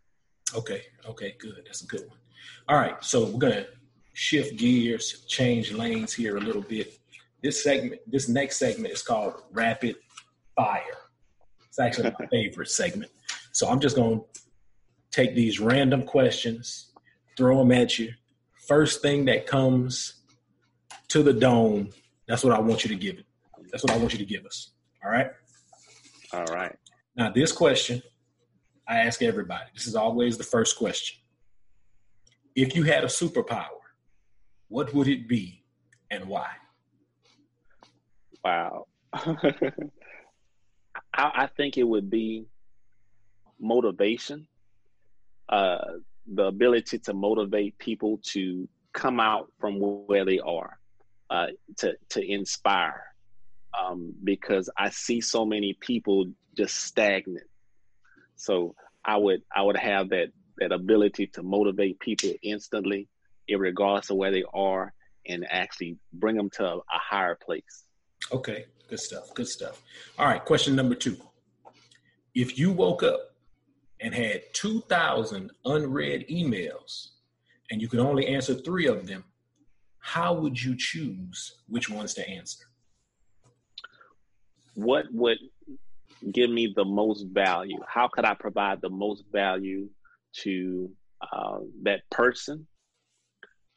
Okay. 0.54 0.83
Okay. 1.09 1.35
Good. 1.38 1.62
That's 1.64 1.83
a 1.83 1.87
good 1.87 2.07
one. 2.09 2.18
All 2.68 2.76
right. 2.76 3.02
So 3.02 3.26
we're 3.26 3.38
going 3.38 3.52
to 3.54 3.66
shift 4.12 4.57
gears, 4.57 5.24
change 5.28 5.72
lanes 5.72 6.12
here 6.12 6.37
a 6.37 6.40
little 6.40 6.62
bit. 6.62 6.98
This 7.42 7.62
segment, 7.62 8.00
this 8.07 8.28
next 8.28 8.59
segment 8.59 8.92
is 8.92 9.02
called 9.02 9.35
Rapid 9.52 9.96
Fire. 10.57 10.83
It's 11.68 11.78
actually 11.78 12.12
my 12.18 12.26
favorite 12.30 12.70
segment. 12.70 13.11
So 13.54 13.68
I'm 13.68 13.80
just 13.80 13.96
going 13.96 14.18
to 14.18 14.40
take 15.12 15.34
these 15.34 15.60
random 15.60 16.02
questions, 16.02 16.92
throw 17.36 17.58
them 17.58 17.72
at 17.72 17.98
you. 17.98 18.12
First 18.66 19.00
thing 19.00 19.24
that 19.26 19.46
comes 19.46 20.14
to 21.08 21.22
the 21.22 21.32
dome. 21.32 21.90
That's 22.26 22.42
what 22.42 22.52
I 22.52 22.58
want 22.58 22.84
you 22.84 22.88
to 22.88 22.96
give 22.96 23.18
it. 23.18 23.26
That's 23.70 23.84
what 23.84 23.92
I 23.92 23.96
want 23.96 24.12
you 24.12 24.18
to 24.18 24.24
give 24.24 24.44
us. 24.44 24.72
All 25.04 25.10
right. 25.10 25.30
All 26.32 26.44
right. 26.46 26.76
Now, 27.16 27.30
this 27.30 27.52
question 27.52 28.02
I 28.88 28.98
ask 28.98 29.22
everybody. 29.22 29.64
This 29.72 29.86
is 29.86 29.94
always 29.94 30.36
the 30.36 30.44
first 30.44 30.76
question. 30.76 31.16
If 32.56 32.74
you 32.74 32.82
had 32.82 33.04
a 33.04 33.08
superpower, 33.08 33.68
what 34.68 34.92
would 34.92 35.06
it 35.08 35.28
be 35.28 35.64
and 36.10 36.26
why? 36.26 36.48
Wow. 38.44 38.86
I, 39.14 39.32
I, 41.14 41.48
think 41.56 41.78
it 41.78 41.84
would 41.84 42.10
be 42.10 42.46
motivation, 43.60 44.46
uh, 45.48 45.78
the 46.26 46.44
ability 46.44 46.98
to 46.98 47.14
motivate 47.14 47.78
people 47.78 48.18
to 48.22 48.68
come 48.92 49.20
out 49.20 49.50
from 49.58 49.78
where 49.80 50.24
they 50.24 50.38
are 50.38 50.78
uh, 51.30 51.48
to 51.78 51.94
to 52.10 52.24
inspire 52.24 53.02
um, 53.78 54.14
because 54.22 54.70
I 54.76 54.90
see 54.90 55.20
so 55.20 55.44
many 55.44 55.76
people 55.80 56.26
just 56.56 56.76
stagnant. 56.84 57.46
So 58.36 58.74
I 59.04 59.16
would 59.16 59.42
I 59.54 59.62
would 59.62 59.76
have 59.76 60.08
that 60.10 60.28
that 60.58 60.72
ability 60.72 61.26
to 61.28 61.42
motivate 61.42 61.98
people 61.98 62.30
instantly, 62.42 63.08
regardless 63.50 64.10
of 64.10 64.16
where 64.16 64.30
they 64.30 64.44
are, 64.54 64.92
and 65.26 65.44
actually 65.50 65.98
bring 66.12 66.36
them 66.36 66.50
to 66.50 66.64
a, 66.64 66.76
a 66.76 66.82
higher 66.90 67.34
place. 67.34 67.84
Okay, 68.32 68.66
good 68.88 69.00
stuff. 69.00 69.34
Good 69.34 69.48
stuff. 69.48 69.82
All 70.18 70.26
right, 70.26 70.44
question 70.44 70.76
number 70.76 70.94
two: 70.94 71.16
If 72.34 72.58
you 72.58 72.72
woke 72.72 73.02
up 73.02 73.33
and 74.04 74.14
had 74.14 74.42
two 74.52 74.82
thousand 74.82 75.50
unread 75.64 76.26
emails, 76.28 77.12
and 77.70 77.80
you 77.80 77.88
could 77.88 78.00
only 78.00 78.26
answer 78.26 78.54
three 78.54 78.86
of 78.86 79.06
them, 79.06 79.24
how 79.98 80.34
would 80.34 80.62
you 80.62 80.76
choose 80.76 81.62
which 81.66 81.88
ones 81.88 82.12
to 82.14 82.28
answer? 82.28 82.64
What 84.74 85.06
would 85.10 85.38
give 86.32 86.50
me 86.50 86.74
the 86.76 86.84
most 86.84 87.24
value? 87.32 87.78
How 87.88 88.08
could 88.12 88.26
I 88.26 88.34
provide 88.34 88.82
the 88.82 88.90
most 88.90 89.24
value 89.32 89.88
to 90.42 90.90
uh, 91.32 91.60
that 91.84 92.00
person? 92.10 92.66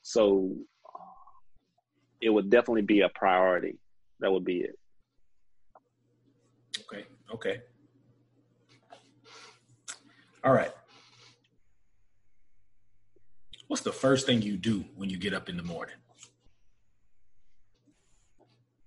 So 0.01 0.57
it 2.19 2.29
would 2.29 2.49
definitely 2.49 2.81
be 2.81 3.01
a 3.01 3.09
priority. 3.09 3.77
That 4.19 4.31
would 4.33 4.43
be 4.43 4.57
it. 4.57 4.77
Okay. 6.81 7.05
Okay. 7.33 7.61
All 10.43 10.53
right. 10.53 10.71
What's 13.67 13.83
the 13.83 13.91
first 13.91 14.25
thing 14.25 14.41
you 14.41 14.55
do 14.57 14.85
when 14.95 15.09
you 15.09 15.17
get 15.17 15.33
up 15.33 15.49
in 15.49 15.57
the 15.57 15.63
morning? 15.63 15.95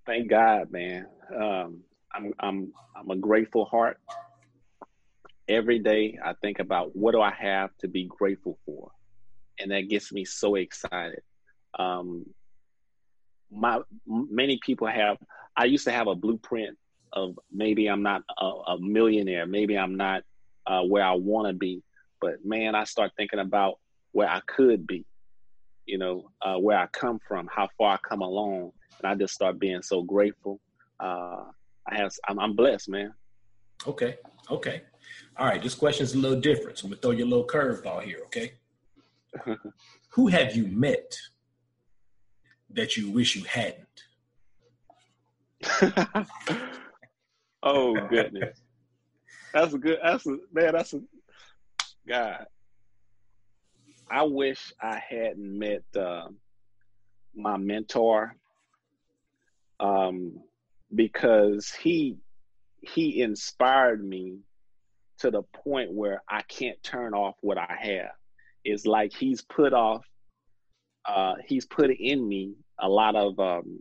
Thank 0.07 0.31
God, 0.31 0.71
man. 0.71 1.07
Um, 1.35 1.81
I'm 2.15 2.33
I'm 2.41 2.73
I'm 2.97 3.11
a 3.11 3.17
grateful 3.17 3.65
heart. 3.67 3.99
Every 5.49 5.79
day 5.81 6.19
I 6.25 6.35
think 6.41 6.61
about 6.61 6.97
what 6.97 7.13
do 7.13 7.21
I 7.21 7.33
have 7.33 7.71
to 7.81 7.89
be 7.89 8.05
grateful 8.07 8.59
for, 8.65 8.91
and 9.59 9.71
that 9.71 9.89
gets 9.89 10.13
me 10.13 10.25
so 10.25 10.55
excited. 10.55 11.21
Um, 11.79 12.25
my 13.51 13.81
many 14.07 14.59
people 14.65 14.87
have. 14.87 15.19
I 15.57 15.65
used 15.65 15.85
to 15.85 15.93
have 15.93 16.07
a 16.07 16.15
blueprint 16.15 16.79
of 17.13 17.39
maybe 17.53 17.89
I'm 17.89 18.03
not 18.03 18.23
a, 18.39 18.47
a 18.47 18.81
millionaire, 18.81 19.47
maybe 19.47 19.77
I'm 19.77 19.97
not 19.97 20.23
uh, 20.71 20.83
where 20.83 21.05
I 21.05 21.15
want 21.15 21.49
to 21.49 21.53
be, 21.53 21.83
but 22.21 22.45
man, 22.45 22.77
I 22.77 22.85
start 22.85 23.11
thinking 23.17 23.41
about 23.41 23.81
where 24.13 24.29
I 24.29 24.41
could 24.47 24.87
be. 24.87 25.05
You 25.87 25.99
know, 25.99 26.31
uh, 26.41 26.57
where 26.57 26.79
I 26.79 26.87
come 26.87 27.19
from, 27.27 27.49
how 27.53 27.69
far 27.77 27.95
I 27.95 28.09
come 28.09 28.21
along, 28.21 28.71
and 28.99 29.11
I 29.11 29.17
just 29.17 29.35
start 29.35 29.59
being 29.59 29.83
so 29.83 30.03
grateful. 30.03 30.61
Uh, 31.01 31.47
I 31.89 31.97
have, 31.97 32.13
I'm, 32.29 32.39
I'm 32.39 32.55
blessed, 32.55 32.89
man. 32.89 33.13
Okay, 33.85 34.19
okay, 34.49 34.83
all 35.37 35.47
right. 35.47 35.61
This 35.61 35.75
question 35.75 36.05
is 36.05 36.15
a 36.15 36.19
little 36.19 36.39
different, 36.39 36.79
so 36.79 36.85
I'm 36.85 36.91
gonna 36.91 37.01
throw 37.01 37.11
you 37.11 37.25
a 37.25 37.27
little 37.27 37.47
curveball 37.47 38.03
here. 38.05 38.21
Okay, 38.27 38.53
who 40.11 40.29
have 40.29 40.55
you 40.55 40.69
met 40.69 41.17
that 42.71 42.97
you 42.97 43.11
wish 43.11 43.35
you 43.35 43.43
hadn't? 43.45 44.05
oh 47.65 48.07
goodness, 48.09 48.61
that's 49.53 49.75
a 49.75 49.79
good. 49.79 49.99
That's 50.03 50.27
a 50.27 50.37
man. 50.53 50.73
That's 50.73 50.95
a 50.95 51.01
God. 52.09 52.47
I 54.11 54.25
wish 54.25 54.73
I 54.81 55.01
hadn't 55.09 55.59
met 55.59 55.85
uh, 55.97 56.29
my 57.35 57.57
mentor 57.57 58.35
um, 59.79 60.41
because 60.95 61.71
he 61.71 62.17
he 62.81 63.23
inspired 63.23 64.05
me 64.05 64.39
to 65.19 65.31
the 65.31 65.43
point 65.43 65.93
where 65.93 66.23
I 66.29 66.43
can't 66.43 66.83
turn 66.83 67.15
off 67.15 67.37
what 67.43 67.59
I 67.59 67.77
have. 67.79 68.13
it's 68.65 68.87
like 68.87 69.13
he's 69.13 69.43
put 69.43 69.73
off 69.73 70.05
uh, 71.05 71.35
he's 71.47 71.67
put 71.67 71.91
in 71.91 72.27
me 72.27 72.55
a 72.79 72.89
lot 72.89 73.17
of 73.17 73.39
um, 73.39 73.81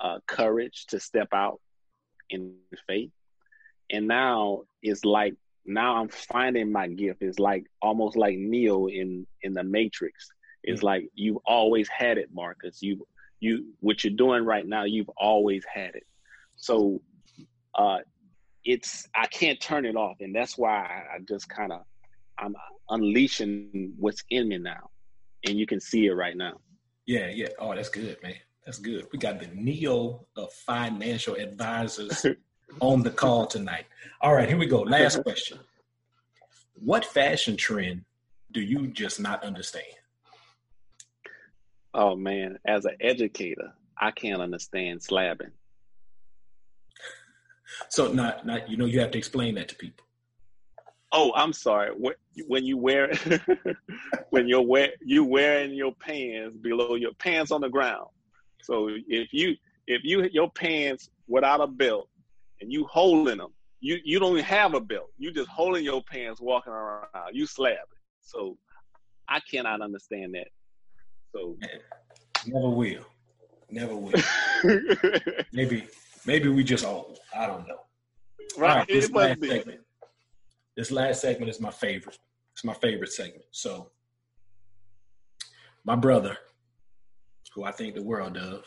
uh, 0.00 0.18
courage 0.26 0.86
to 0.86 1.00
step 1.00 1.28
out 1.32 1.60
in 2.30 2.54
faith 2.86 3.10
and 3.90 4.06
now 4.06 4.62
it's 4.82 5.04
like 5.04 5.34
now 5.68 5.96
i'm 5.96 6.08
finding 6.08 6.72
my 6.72 6.88
gift. 6.88 7.22
It's 7.22 7.38
like 7.38 7.66
almost 7.82 8.16
like 8.16 8.36
neo 8.36 8.86
in 8.86 9.26
in 9.42 9.52
the 9.52 9.62
matrix. 9.62 10.28
It's 10.62 10.78
mm-hmm. 10.78 10.86
like 10.86 11.10
you've 11.14 11.38
always 11.46 11.88
had 11.88 12.18
it 12.18 12.30
marcus. 12.32 12.82
You 12.82 13.06
you 13.40 13.66
what 13.80 14.02
you're 14.02 14.14
doing 14.14 14.44
right 14.44 14.66
now 14.66 14.84
you've 14.84 15.10
always 15.16 15.64
had 15.72 15.94
it. 15.94 16.06
So 16.56 17.00
uh 17.74 17.98
it's 18.64 19.06
i 19.14 19.26
can't 19.26 19.60
turn 19.60 19.84
it 19.84 19.96
off. 19.96 20.16
And 20.20 20.34
that's 20.34 20.58
why 20.58 20.78
i, 20.78 21.16
I 21.16 21.18
just 21.28 21.48
kind 21.48 21.72
of 21.72 21.82
i'm 22.38 22.56
unleashing 22.88 23.94
what's 23.98 24.24
in 24.30 24.48
me 24.48 24.58
now. 24.58 24.90
And 25.46 25.58
you 25.58 25.66
can 25.66 25.80
see 25.80 26.06
it 26.06 26.12
right 26.12 26.36
now. 26.36 26.60
Yeah 27.06 27.28
yeah. 27.28 27.48
Oh 27.58 27.74
that's 27.74 27.90
good 27.90 28.16
man. 28.22 28.34
That's 28.64 28.78
good. 28.78 29.06
We 29.12 29.18
got 29.18 29.40
the 29.40 29.48
neo 29.54 30.26
of 30.36 30.52
financial 30.52 31.34
advisors 31.34 32.26
on 32.80 33.02
the 33.02 33.10
call 33.10 33.46
tonight. 33.46 33.86
All 34.20 34.34
right 34.34 34.48
here 34.48 34.58
we 34.58 34.66
go. 34.66 34.80
Last 34.82 35.22
question. 35.22 35.58
What 36.74 37.04
fashion 37.04 37.56
trend 37.56 38.04
do 38.52 38.60
you 38.60 38.88
just 38.88 39.20
not 39.20 39.42
understand? 39.44 39.86
Oh 41.94 42.16
man. 42.16 42.58
As 42.66 42.84
an 42.84 42.96
educator 43.00 43.72
i 44.00 44.10
can't 44.10 44.40
understand 44.40 45.00
slabbing. 45.00 45.50
So 47.88 48.12
not 48.12 48.46
not 48.46 48.68
you 48.68 48.76
know 48.76 48.86
you 48.86 49.00
have 49.00 49.10
to 49.12 49.18
explain 49.18 49.54
that 49.56 49.68
to 49.68 49.74
people. 49.74 50.04
Oh, 51.10 51.32
I'm 51.34 51.52
sorry. 51.52 51.90
When 52.46 52.64
you 52.64 52.76
wear 52.76 53.10
when 54.30 54.48
you're 54.48 54.62
wear 54.62 54.90
you 55.04 55.24
wearing 55.24 55.72
your 55.72 55.94
pants 55.94 56.56
below 56.56 56.94
your 56.94 57.14
pants 57.14 57.50
on 57.50 57.60
the 57.60 57.68
ground. 57.68 58.08
So 58.62 58.88
if 59.08 59.32
you 59.32 59.56
if 59.86 60.02
you 60.04 60.28
your 60.32 60.50
pants 60.50 61.10
without 61.26 61.60
a 61.60 61.66
belt 61.66 62.08
and 62.60 62.72
you 62.72 62.84
holding 62.86 63.38
them, 63.38 63.52
you 63.80 63.98
you 64.04 64.18
don't 64.18 64.32
even 64.32 64.44
have 64.44 64.74
a 64.74 64.80
belt. 64.80 65.10
You 65.18 65.32
just 65.32 65.48
holding 65.48 65.84
your 65.84 66.02
pants 66.02 66.40
walking 66.40 66.72
around. 66.72 67.06
You 67.32 67.46
slab 67.46 67.72
it. 67.72 67.98
So 68.20 68.56
I 69.28 69.40
cannot 69.40 69.80
understand 69.80 70.34
that. 70.34 70.48
So 71.32 71.56
never 72.46 72.70
will. 72.70 73.04
Never 73.70 73.96
will. 73.96 74.20
maybe 75.52 75.86
maybe 76.26 76.48
we 76.48 76.64
just 76.64 76.84
old. 76.84 77.18
I 77.36 77.46
don't 77.46 77.66
know. 77.68 77.80
Right. 78.56 78.78
right 78.78 78.88
this, 78.88 79.10
last 79.10 79.40
segment, 79.40 79.80
this 80.76 80.90
last 80.90 81.20
segment 81.20 81.50
is 81.50 81.60
my 81.60 81.70
favorite. 81.70 82.18
It's 82.54 82.64
my 82.64 82.74
favorite 82.74 83.12
segment. 83.12 83.44
So, 83.52 83.90
my 85.84 85.94
brother, 85.94 86.36
who 87.54 87.64
I 87.64 87.72
think 87.72 87.94
the 87.94 88.02
world 88.02 88.36
of, 88.36 88.64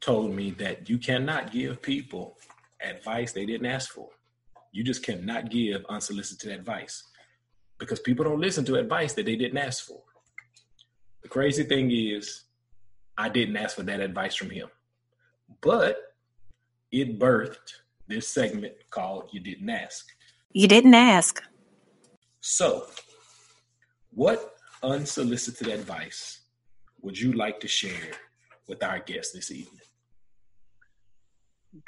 told 0.00 0.32
me 0.32 0.50
that 0.52 0.88
you 0.88 0.98
cannot 0.98 1.52
give 1.52 1.82
people 1.82 2.38
advice 2.82 3.32
they 3.32 3.46
didn't 3.46 3.66
ask 3.66 3.90
for. 3.90 4.08
You 4.72 4.84
just 4.84 5.02
cannot 5.02 5.50
give 5.50 5.84
unsolicited 5.88 6.52
advice 6.52 7.04
because 7.78 8.00
people 8.00 8.24
don't 8.24 8.40
listen 8.40 8.64
to 8.66 8.76
advice 8.76 9.12
that 9.14 9.26
they 9.26 9.36
didn't 9.36 9.58
ask 9.58 9.84
for. 9.84 10.00
The 11.22 11.28
crazy 11.28 11.64
thing 11.64 11.90
is, 11.90 12.44
I 13.18 13.28
didn't 13.28 13.56
ask 13.56 13.76
for 13.76 13.82
that 13.82 14.00
advice 14.00 14.34
from 14.34 14.50
him, 14.50 14.68
but 15.60 15.98
it 16.92 17.18
birthed 17.18 17.74
this 18.08 18.28
segment 18.28 18.74
called 18.90 19.28
You 19.32 19.40
Didn't 19.40 19.68
Ask. 19.68 20.06
You 20.52 20.66
didn't 20.66 20.94
ask. 20.94 21.42
So, 22.40 22.86
what 24.12 24.54
unsolicited 24.82 25.68
advice 25.68 26.40
would 27.02 27.18
you 27.18 27.32
like 27.32 27.60
to 27.60 27.68
share 27.68 28.12
with 28.66 28.82
our 28.82 28.98
guest 29.00 29.34
this 29.34 29.50
evening? 29.50 29.80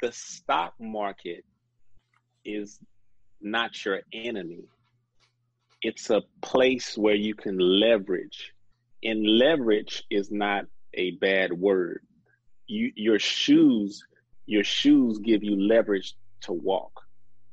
The 0.01 0.11
stock 0.11 0.73
market 0.79 1.43
is 2.45 2.79
not 3.41 3.83
your 3.85 4.01
enemy. 4.13 4.65
It's 5.81 6.09
a 6.09 6.21
place 6.41 6.97
where 6.97 7.15
you 7.15 7.35
can 7.35 7.57
leverage. 7.57 8.53
And 9.03 9.25
leverage 9.25 10.03
is 10.09 10.31
not 10.31 10.65
a 10.93 11.11
bad 11.11 11.51
word. 11.51 12.01
You, 12.67 12.91
your 12.95 13.19
shoes 13.19 14.03
your 14.45 14.63
shoes 14.63 15.19
give 15.19 15.43
you 15.43 15.59
leverage 15.59 16.15
to 16.41 16.53
walk. 16.53 16.91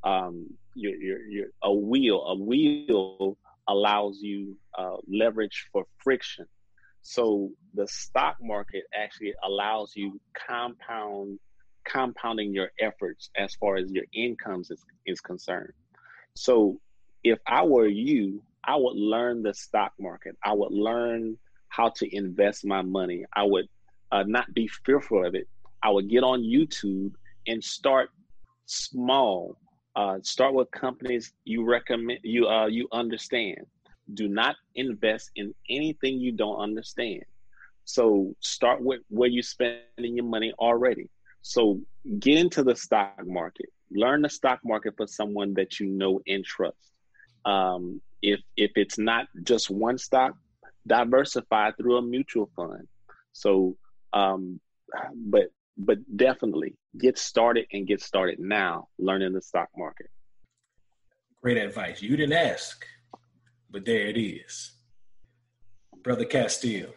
Um, 0.02 0.46
your, 0.74 0.94
your, 0.96 1.20
your, 1.26 1.46
a 1.62 1.72
wheel, 1.72 2.22
a 2.26 2.34
wheel 2.34 3.36
allows 3.68 4.18
you 4.20 4.56
uh, 4.76 4.96
leverage 5.08 5.68
for 5.72 5.84
friction. 5.98 6.46
So 7.02 7.50
the 7.74 7.86
stock 7.86 8.36
market 8.42 8.84
actually 8.94 9.34
allows 9.44 9.92
you 9.94 10.20
compound, 10.48 11.38
compounding 11.84 12.52
your 12.52 12.70
efforts 12.80 13.30
as 13.36 13.54
far 13.54 13.76
as 13.76 13.90
your 13.90 14.04
incomes 14.12 14.70
is, 14.70 14.84
is 15.06 15.20
concerned. 15.20 15.72
So 16.34 16.80
if 17.24 17.38
I 17.46 17.64
were 17.64 17.88
you, 17.88 18.42
I 18.64 18.76
would 18.76 18.96
learn 18.96 19.42
the 19.42 19.54
stock 19.54 19.92
market. 19.98 20.36
I 20.44 20.52
would 20.52 20.72
learn 20.72 21.38
how 21.68 21.90
to 21.96 22.16
invest 22.16 22.64
my 22.64 22.82
money. 22.82 23.24
I 23.34 23.44
would 23.44 23.66
uh, 24.12 24.24
not 24.26 24.52
be 24.54 24.68
fearful 24.68 25.24
of 25.24 25.34
it 25.34 25.46
I 25.82 25.90
would 25.90 26.08
get 26.08 26.22
on 26.22 26.42
YouTube 26.42 27.12
and 27.46 27.62
start 27.62 28.10
small. 28.66 29.56
Uh, 29.96 30.18
start 30.22 30.54
with 30.54 30.70
companies 30.70 31.32
you 31.44 31.64
recommend 31.64 32.20
you 32.22 32.46
uh, 32.46 32.66
you 32.66 32.86
understand. 32.92 33.58
Do 34.14 34.28
not 34.28 34.56
invest 34.74 35.30
in 35.36 35.54
anything 35.68 36.18
you 36.18 36.32
don't 36.32 36.58
understand. 36.58 37.22
So 37.84 38.34
start 38.40 38.82
with 38.82 39.00
where 39.08 39.28
you're 39.28 39.42
spending 39.42 40.16
your 40.16 40.24
money 40.24 40.52
already. 40.58 41.10
So 41.42 41.80
get 42.18 42.38
into 42.38 42.62
the 42.62 42.76
stock 42.76 43.26
market. 43.26 43.66
Learn 43.90 44.22
the 44.22 44.30
stock 44.30 44.60
market 44.64 44.94
for 44.96 45.06
someone 45.06 45.54
that 45.54 45.80
you 45.80 45.86
know 45.86 46.20
and 46.26 46.44
trust. 46.44 46.92
Um, 47.44 48.00
if 48.22 48.40
if 48.56 48.72
it's 48.76 48.98
not 48.98 49.26
just 49.42 49.70
one 49.70 49.98
stock, 49.98 50.34
diversify 50.86 51.72
through 51.72 51.96
a 51.96 52.02
mutual 52.02 52.50
fund. 52.54 52.86
So, 53.32 53.76
um, 54.12 54.60
but 55.14 55.48
but 55.76 55.98
definitely 56.16 56.76
get 56.98 57.18
started 57.18 57.66
and 57.72 57.86
get 57.86 58.02
started 58.02 58.38
now 58.38 58.88
learning 58.98 59.32
the 59.32 59.40
stock 59.40 59.68
market. 59.76 60.10
Great 61.42 61.56
advice. 61.56 62.02
You 62.02 62.16
didn't 62.16 62.36
ask, 62.36 62.84
but 63.70 63.86
there 63.86 64.06
it 64.06 64.18
is. 64.18 64.72
Brother 66.02 66.26
Castile, 66.26 66.94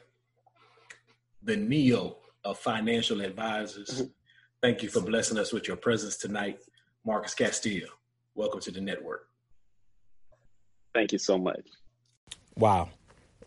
the 1.42 1.56
Neo 1.56 2.18
of 2.44 2.60
financial 2.60 3.22
advisors. 3.22 4.04
Thank 4.64 4.82
you 4.82 4.88
for 4.88 5.02
blessing 5.02 5.38
us 5.38 5.52
with 5.52 5.68
your 5.68 5.76
presence 5.76 6.16
tonight. 6.16 6.58
Marcus 7.06 7.34
Castile, 7.34 7.90
welcome 8.34 8.62
to 8.62 8.72
the 8.72 8.80
network. 8.80 9.28
Thank 10.94 11.12
you 11.12 11.18
so 11.18 11.38
much. 11.38 11.68
Wow. 12.56 12.88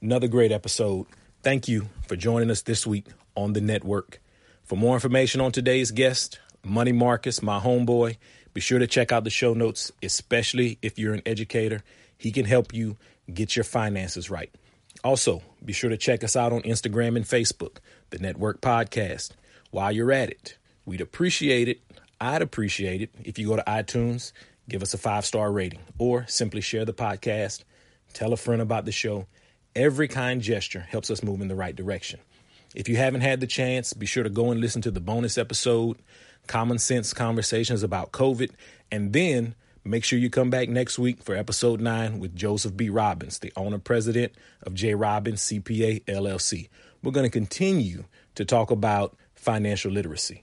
Another 0.03 0.29
great 0.29 0.53
episode. 0.53 1.07
Thank 1.43 1.69
you 1.69 1.89
for 2.07 2.17
joining 2.17 2.51
us 2.51 2.61
this 2.61 2.87
week 2.87 3.07
on 3.35 3.55
the 3.55 3.63
network. 3.63 4.21
For 4.65 4.77
more 4.77 4.93
information 4.93 5.41
on 5.41 5.53
today's 5.53 5.91
guest, 5.91 6.39
Money 6.63 6.93
Marcus, 6.93 7.43
my 7.43 7.61
homeboy, 7.61 8.19
be 8.53 8.61
sure 8.61 8.79
to 8.79 8.87
check 8.87 9.11
out 9.11 9.25
the 9.25 9.31
show 9.31 9.55
notes, 9.55 9.91
especially 10.03 10.79
if 10.83 10.99
you're 10.99 11.15
an 11.15 11.23
educator. 11.25 11.83
He 12.19 12.31
can 12.31 12.45
help 12.45 12.75
you 12.75 12.99
get 13.33 13.57
your 13.57 13.65
finances 13.65 14.29
right. 14.29 14.55
Also, 15.03 15.41
be 15.65 15.73
sure 15.73 15.89
to 15.89 15.97
check 15.97 16.23
us 16.23 16.37
out 16.37 16.53
on 16.53 16.61
Instagram 16.61 17.17
and 17.17 17.25
Facebook, 17.25 17.79
the 18.11 18.19
Network 18.19 18.61
Podcast. 18.61 19.31
While 19.71 19.93
you're 19.93 20.13
at 20.13 20.29
it, 20.29 20.59
we'd 20.87 21.01
appreciate 21.03 21.69
it. 21.69 21.81
I'd 22.21 22.41
appreciate 22.41 23.03
it 23.03 23.11
if 23.25 23.39
you 23.39 23.47
go 23.47 23.57
to 23.57 23.65
iTunes, 23.65 24.33
give 24.69 24.83
us 24.83 24.95
a 24.95 24.99
five 24.99 25.27
star 25.27 25.53
rating, 25.53 25.81
or 25.99 26.27
simply 26.27 26.63
share 26.63 26.87
the 26.87 26.95
podcast, 26.95 27.65
tell 28.15 28.33
a 28.33 28.37
friend 28.37 28.63
about 28.63 28.87
the 28.87 28.93
show. 28.93 29.27
Every 29.75 30.09
kind 30.09 30.41
gesture 30.41 30.81
helps 30.81 31.11
us 31.11 31.23
move 31.23 31.43
in 31.43 31.49
the 31.49 31.55
right 31.55 31.77
direction. 31.77 32.21
If 32.75 32.89
you 32.89 32.97
haven't 32.97 33.21
had 33.21 33.41
the 33.41 33.47
chance, 33.47 33.93
be 33.93 34.07
sure 34.07 34.23
to 34.23 34.31
go 34.31 34.51
and 34.51 34.61
listen 34.61 34.81
to 34.83 34.91
the 34.91 35.01
bonus 35.01 35.37
episode, 35.37 35.99
Common 36.47 36.79
Sense 36.79 37.13
Conversations 37.13 37.83
about 37.83 38.13
COVID, 38.13 38.51
and 38.91 39.13
then 39.13 39.55
make 39.85 40.05
sure 40.05 40.19
you 40.19 40.31
come 40.31 40.51
back 40.51 40.69
next 40.69 40.99
week 40.99 41.23
for 41.23 41.37
episode 41.37 41.81
nine 41.81 42.19
with 42.19 42.35
Joseph 42.35 42.77
B. 42.77 42.89
Robbins, 42.89 43.39
the 43.39 43.53
owner 43.57 43.79
president 43.79 44.33
of 44.63 44.75
J. 44.75 44.95
Robbins 44.95 45.43
CPA 45.43 46.05
LLC. 46.05 46.69
We're 47.03 47.13
going 47.13 47.27
to 47.27 47.31
continue 47.31 48.05
to 48.35 48.45
talk 48.45 48.71
about 48.71 49.17
financial 49.35 49.93
literacy. 49.93 50.43